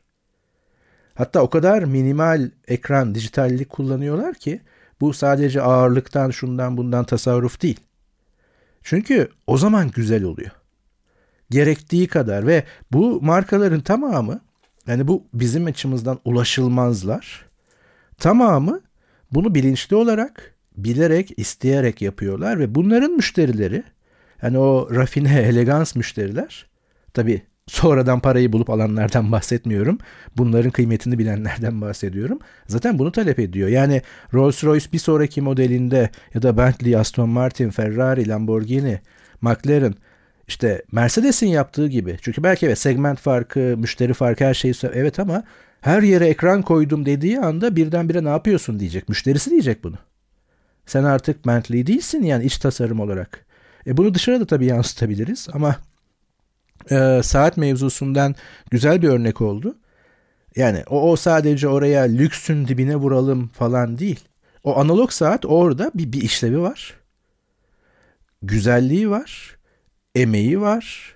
[1.15, 4.61] Hatta o kadar minimal ekran, dijitallik kullanıyorlar ki
[5.01, 7.79] bu sadece ağırlıktan, şundan bundan tasarruf değil.
[8.83, 10.51] Çünkü o zaman güzel oluyor
[11.51, 14.41] gerektiği kadar ve bu markaların tamamı
[14.87, 17.45] yani bu bizim açımızdan ulaşılmazlar.
[18.17, 18.81] Tamamı
[19.31, 23.83] bunu bilinçli olarak, bilerek, isteyerek yapıyorlar ve bunların müşterileri
[24.41, 26.65] Yani o rafine, elegans müşteriler
[27.13, 29.97] tabii sonradan parayı bulup alanlardan bahsetmiyorum.
[30.37, 32.39] Bunların kıymetini bilenlerden bahsediyorum.
[32.67, 33.69] Zaten bunu talep ediyor.
[33.69, 34.01] Yani
[34.33, 38.99] Rolls-Royce bir sonraki modelinde ya da Bentley, Aston Martin, Ferrari, Lamborghini,
[39.41, 39.95] McLaren
[40.49, 42.17] işte Mercedes'in yaptığı gibi.
[42.21, 45.43] Çünkü belki evet segment farkı, müşteri farkı her şeyi evet ama
[45.81, 49.09] her yere ekran koydum dediği anda birdenbire ne yapıyorsun diyecek.
[49.09, 49.95] Müşterisi diyecek bunu.
[50.85, 53.45] Sen artık Bentley değilsin yani iç tasarım olarak.
[53.87, 55.75] E bunu dışarıda tabii yansıtabiliriz ama
[56.91, 58.35] e, saat mevzusundan
[58.71, 59.75] güzel bir örnek oldu.
[60.55, 64.19] Yani o, o sadece oraya lüksün dibine vuralım falan değil.
[64.63, 66.93] O analog saat orada bir, bir işlevi var.
[68.41, 69.58] Güzelliği var.
[70.21, 71.15] Emeği var.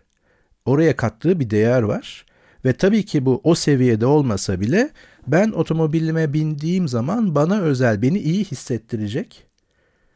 [0.65, 2.25] Oraya kattığı bir değer var.
[2.65, 4.89] Ve tabii ki bu o seviyede olmasa bile
[5.27, 9.43] ben otomobilime bindiğim zaman bana özel, beni iyi hissettirecek.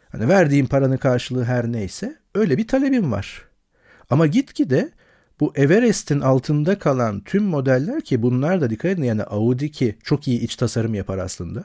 [0.09, 3.41] Hani verdiğim paranın karşılığı her neyse öyle bir talebim var.
[4.09, 4.91] Ama gitgide
[5.39, 10.27] bu Everest'in altında kalan tüm modeller ki bunlar da dikkat edin yani Audi ki çok
[10.27, 11.63] iyi iç tasarım yapar aslında.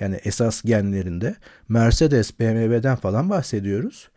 [0.00, 1.36] Yani esas genlerinde
[1.68, 4.08] Mercedes, BMW'den falan bahsediyoruz.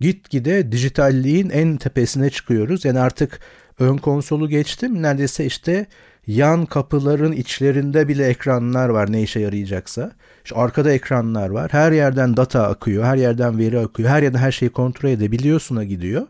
[0.00, 2.84] Gitgide dijitalliğin en tepesine çıkıyoruz.
[2.84, 3.40] Yani artık
[3.78, 5.02] ön konsolu geçtim.
[5.02, 5.86] Neredeyse işte
[6.26, 10.12] yan kapıların içlerinde bile ekranlar var ne işe yarayacaksa.
[10.44, 11.72] İşte arkada ekranlar var.
[11.72, 13.04] Her yerden data akıyor.
[13.04, 14.08] Her yerden veri akıyor.
[14.08, 16.26] Her yerden her şeyi kontrol edebiliyorsun'a gidiyor.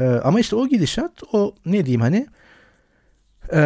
[0.00, 2.26] Ee, ama işte o gidişat o ne diyeyim hani
[3.52, 3.60] e,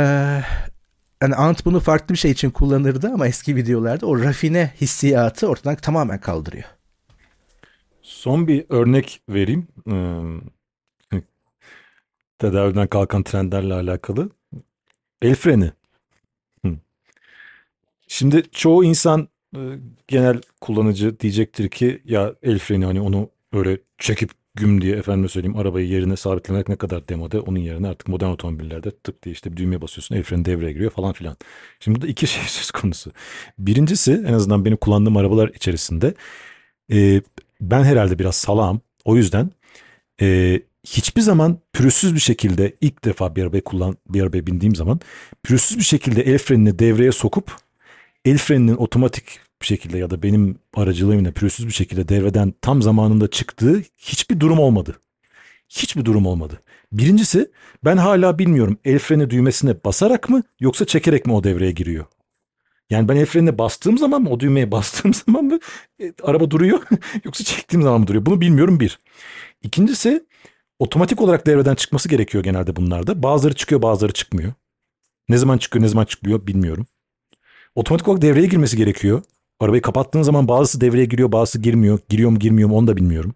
[1.23, 5.77] yani Ant bunu farklı bir şey için kullanırdı ama eski videolarda o rafine hissiyatı ortadan
[5.77, 6.76] tamamen kaldırıyor.
[8.07, 9.67] Son bir örnek vereyim.
[11.13, 11.21] Ee,
[12.39, 14.31] tedaviden kalkan trendlerle alakalı.
[15.23, 15.73] El freni.
[18.09, 19.61] Şimdi çoğu insan e,
[20.09, 25.57] genel kullanıcı diyecektir ki ya el freni hani onu öyle çekip güm diye efendim söyleyeyim
[25.57, 27.41] arabayı yerine sabitlemek ne kadar demode.
[27.41, 30.91] Onun yerine artık modern otomobillerde tık diye işte bir düğmeye basıyorsun el freni devreye giriyor
[30.91, 31.37] falan filan.
[31.81, 33.13] Şimdi burada iki şey söz konusu.
[33.59, 36.15] Birincisi en azından benim kullandığım arabalar içerisinde
[36.93, 37.23] e,
[37.61, 38.81] ben herhalde biraz salağım.
[39.05, 39.51] O yüzden
[40.21, 45.01] e, hiçbir zaman pürüzsüz bir şekilde ilk defa bir arabayı kullan bir arabaya bindiğim zaman
[45.43, 47.57] pürüzsüz bir şekilde el frenini devreye sokup
[48.25, 53.29] el freninin otomatik bir şekilde ya da benim aracılığımla pürüzsüz bir şekilde devreden tam zamanında
[53.29, 54.97] çıktığı hiçbir durum olmadı.
[55.69, 56.61] Hiçbir durum olmadı.
[56.93, 57.51] Birincisi
[57.85, 62.05] ben hala bilmiyorum el freni düğmesine basarak mı yoksa çekerek mi o devreye giriyor?
[62.91, 65.59] Yani ben el frenine bastığım zaman mı o düğmeye bastığım zaman mı
[66.01, 66.81] e, araba duruyor
[67.25, 68.27] yoksa çektiğim zaman mı duruyor?
[68.27, 68.99] Bunu bilmiyorum bir.
[69.63, 70.27] İkincisi
[70.79, 73.23] otomatik olarak devreden çıkması gerekiyor genelde bunlarda.
[73.23, 74.53] Bazıları çıkıyor bazıları çıkmıyor.
[75.29, 76.87] Ne zaman çıkıyor ne zaman çıkmıyor bilmiyorum.
[77.75, 79.23] Otomatik olarak devreye girmesi gerekiyor.
[79.61, 81.99] Arabayı kapattığın zaman bazısı devreye giriyor bazısı girmiyor.
[82.09, 83.35] Giriyor mu girmiyor mu onu da bilmiyorum.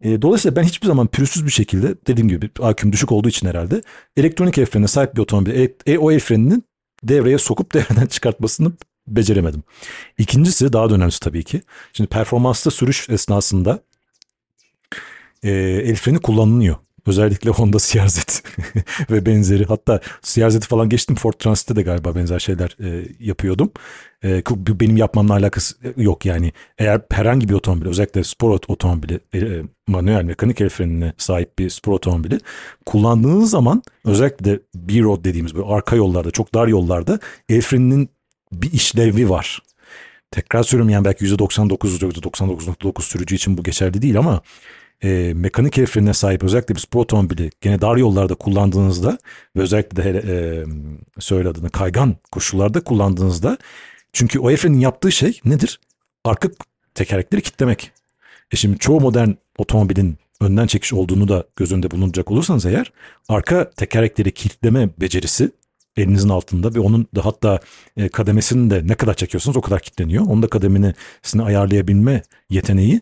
[0.00, 3.82] E, dolayısıyla ben hiçbir zaman pürüzsüz bir şekilde dediğim gibi aküm düşük olduğu için herhalde
[4.16, 6.64] elektronik el frenine sahip bir otomobil e, e, o el freninin
[7.02, 8.72] devreye sokup devreden çıkartmasını
[9.06, 9.62] beceremedim.
[10.18, 11.62] İkincisi daha da önemlisi tabii ki.
[11.92, 13.82] Şimdi performanslı sürüş esnasında
[15.42, 15.50] e,
[15.84, 16.76] el freni kullanılıyor.
[17.06, 18.42] Özellikle Honda CRZ
[19.10, 19.64] ve benzeri.
[19.64, 21.16] Hatta CRZ'i falan geçtim.
[21.16, 23.70] Ford Transit'te de galiba benzer şeyler e, yapıyordum.
[24.24, 24.42] E,
[24.80, 26.52] benim yapmamla alakası yok yani.
[26.78, 31.70] Eğer herhangi bir otomobil özellikle spor otomobili e, e, manuel mekanik el frenine sahip bir
[31.70, 32.38] spor otomobili
[32.86, 38.08] kullandığınız zaman özellikle de B-road dediğimiz böyle arka yollarda çok dar yollarda el freninin
[38.52, 39.62] bir işlevi var.
[40.30, 44.42] Tekrar söylüyorum yani belki %99, %99.9 sürücü için bu geçerli değil ama
[45.04, 49.18] e, mekanik el frenine sahip özellikle bir spor otomobili gene dar yollarda kullandığınızda
[49.56, 50.34] ve özellikle de e,
[51.20, 53.58] söyle adını kaygan koşullarda kullandığınızda
[54.12, 55.80] çünkü o el frenin yaptığı şey nedir?
[56.24, 56.48] Arka
[56.94, 57.92] tekerlekleri kitlemek.
[58.52, 62.92] E şimdi çoğu modern otomobilin önden çekiş olduğunu da göz önünde bulunduracak olursanız eğer
[63.28, 65.50] arka tekerlekleri kilitleme becerisi
[65.96, 67.60] elinizin altında ve onun da hatta
[67.96, 70.24] e, kademesini de ne kadar çekiyorsanız o kadar kilitleniyor.
[70.26, 73.00] Onun da kademesini ayarlayabilme yeteneği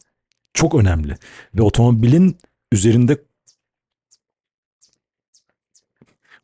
[0.59, 1.15] çok önemli.
[1.55, 2.37] Ve otomobilin
[2.73, 3.19] üzerinde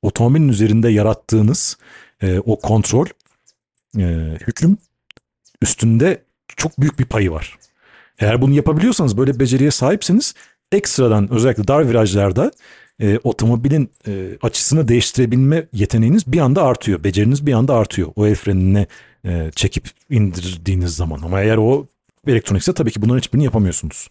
[0.02, 1.78] otomobilin üzerinde yarattığınız
[2.22, 3.06] e, o kontrol
[3.98, 4.02] e,
[4.46, 4.76] hüküm
[5.62, 6.22] üstünde
[6.56, 7.58] çok büyük bir payı var.
[8.18, 10.34] Eğer bunu yapabiliyorsanız böyle beceriye sahipseniz
[10.72, 12.52] ekstradan özellikle dar virajlarda
[13.00, 17.04] e, otomobilin e, açısını değiştirebilme yeteneğiniz bir anda artıyor.
[17.04, 18.12] Beceriniz bir anda artıyor.
[18.16, 18.86] O el frenine
[19.24, 21.22] e, çekip indirdiğiniz zaman.
[21.22, 21.86] Ama eğer o
[22.32, 24.08] elektronikse tabii ki bunların hiçbirini yapamıyorsunuz.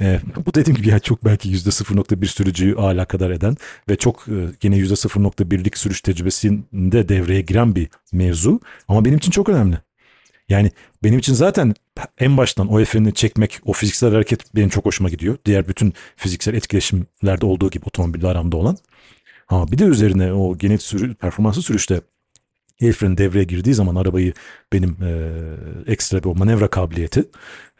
[0.00, 3.56] E, bu dediğim gibi yani çok belki %0.1 sürücüyü alakadar eden
[3.88, 8.60] ve çok e, yine %0.1'lik sürüş tecrübesinde devreye giren bir mevzu.
[8.88, 9.78] Ama benim için çok önemli.
[10.48, 10.70] Yani
[11.02, 11.74] benim için zaten
[12.18, 15.38] en baştan o freni çekmek, o fiziksel hareket benim çok hoşuma gidiyor.
[15.44, 18.76] Diğer bütün fiziksel etkileşimlerde olduğu gibi otomobille aramda olan.
[19.48, 22.00] Ama bir de üzerine o genel sürü, performanslı sürüşte
[22.80, 24.32] freni devreye girdiği zaman arabayı
[24.72, 27.20] benim e, ekstra bir manevra kabiliyeti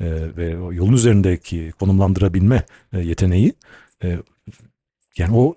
[0.01, 3.55] e, ve o yolun üzerindeki konumlandırabilme e, yeteneği
[4.05, 4.19] e,
[5.19, 5.55] yani o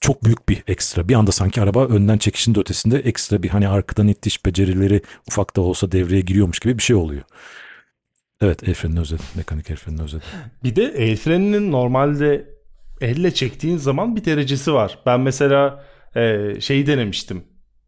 [0.00, 1.08] çok büyük bir ekstra.
[1.08, 5.56] Bir anda sanki araba önden çekişin de ötesinde ekstra bir hani arkadan itiş becerileri ufak
[5.56, 7.22] da olsa devreye giriyormuş gibi bir şey oluyor.
[8.40, 9.24] Evet el frenini özledim.
[9.34, 10.28] Mekanik el frenini özledim.
[10.64, 12.48] Bir de el freninin normalde
[13.00, 14.98] elle çektiğin zaman bir derecesi var.
[15.06, 15.84] Ben mesela
[16.16, 17.44] e, şeyi denemiştim.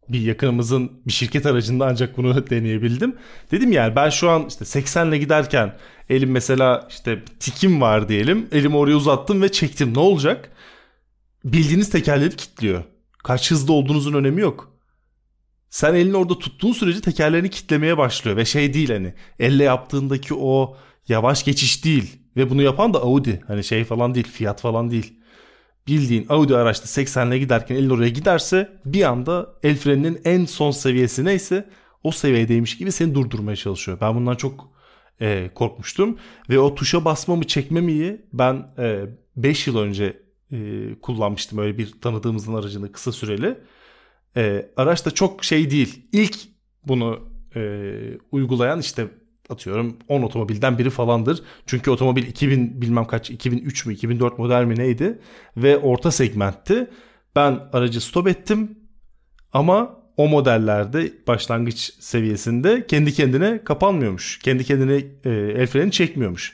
[0.09, 3.15] Bir yakınımızın bir şirket aracında ancak bunu deneyebildim.
[3.51, 5.77] Dedim yani ben şu an işte 80 ile giderken
[6.09, 8.47] elim mesela işte tikim var diyelim.
[8.51, 9.93] Elimi oraya uzattım ve çektim.
[9.93, 10.51] Ne olacak?
[11.45, 12.83] Bildiğiniz tekerleri kilitliyor.
[13.23, 14.75] Kaç hızlı olduğunuzun önemi yok.
[15.69, 20.77] Sen elini orada tuttuğun sürece tekerlerini kitlemeye başlıyor ve şey değil hani elle yaptığındaki o
[21.07, 25.13] yavaş geçiş değil ve bunu yapan da Audi hani şey falan değil Fiat falan değil.
[25.87, 30.71] Bildiğin Audi araçta 80 ile giderken elin oraya giderse bir anda el freninin en son
[30.71, 31.69] seviyesi neyse
[32.03, 33.97] o seviyedeymiş gibi seni durdurmaya çalışıyor.
[34.01, 34.69] Ben bundan çok
[35.21, 36.17] e, korkmuştum
[36.49, 38.67] ve o tuşa basmamı çekmemi ben
[39.35, 40.21] 5 e, yıl önce
[40.51, 43.57] e, kullanmıştım öyle bir tanıdığımızın aracını kısa süreli.
[44.37, 46.01] E, araç da çok şey değil.
[46.11, 46.37] İlk
[46.87, 47.19] bunu
[47.55, 47.61] e,
[48.31, 49.07] uygulayan işte
[49.49, 51.43] atıyorum 10 otomobilden biri falandır.
[51.65, 55.19] Çünkü otomobil 2000 bilmem kaç 2003 mü 2004 model mi neydi
[55.57, 56.89] ve orta segmentti.
[57.35, 58.77] Ben aracı stop ettim
[59.53, 64.39] ama o modellerde başlangıç seviyesinde kendi kendine kapanmıyormuş.
[64.39, 66.51] Kendi kendine e, el freni çekmiyormuş.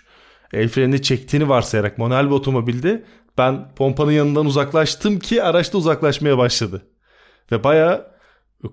[0.53, 3.03] El freni çektiğini varsayarak manuel bir otomobilde
[3.37, 6.87] ben pompanın yanından uzaklaştım ki araçta uzaklaşmaya başladı.
[7.51, 8.11] Ve baya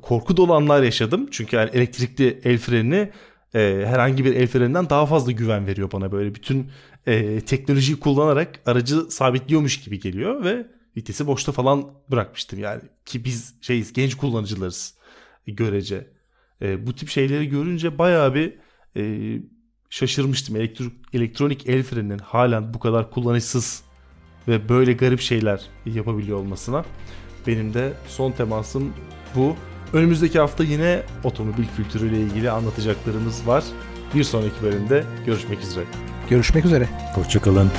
[0.03, 1.29] korku dolu anlar yaşadım.
[1.31, 3.11] Çünkü yani elektrikli el freni
[3.55, 6.13] e, herhangi bir el freninden daha fazla güven veriyor bana.
[6.13, 6.71] Böyle bütün
[7.07, 12.59] e, teknolojiyi kullanarak aracı sabitliyormuş gibi geliyor ve vitesi boşta falan bırakmıştım.
[12.59, 14.95] Yani ki biz şeyiz genç kullanıcılarız
[15.47, 16.11] görece.
[16.63, 18.55] E, bu tip şeyleri görünce bayağı bir
[18.97, 19.03] e,
[19.91, 20.57] şaşırmıştım.
[20.57, 23.83] Elektro, elektronik el freninin halen bu kadar kullanışsız
[24.49, 26.85] ve böyle garip şeyler yapabiliyor olmasına.
[27.47, 28.93] Benim de son temasım
[29.35, 29.57] bu.
[29.93, 33.65] Önümüzdeki hafta yine otomobil kültürüyle ilgili anlatacaklarımız var.
[34.15, 35.85] Bir sonraki bölümde görüşmek üzere.
[36.31, 36.89] Görüşmek üzere.
[37.15, 37.71] Hoşçakalın.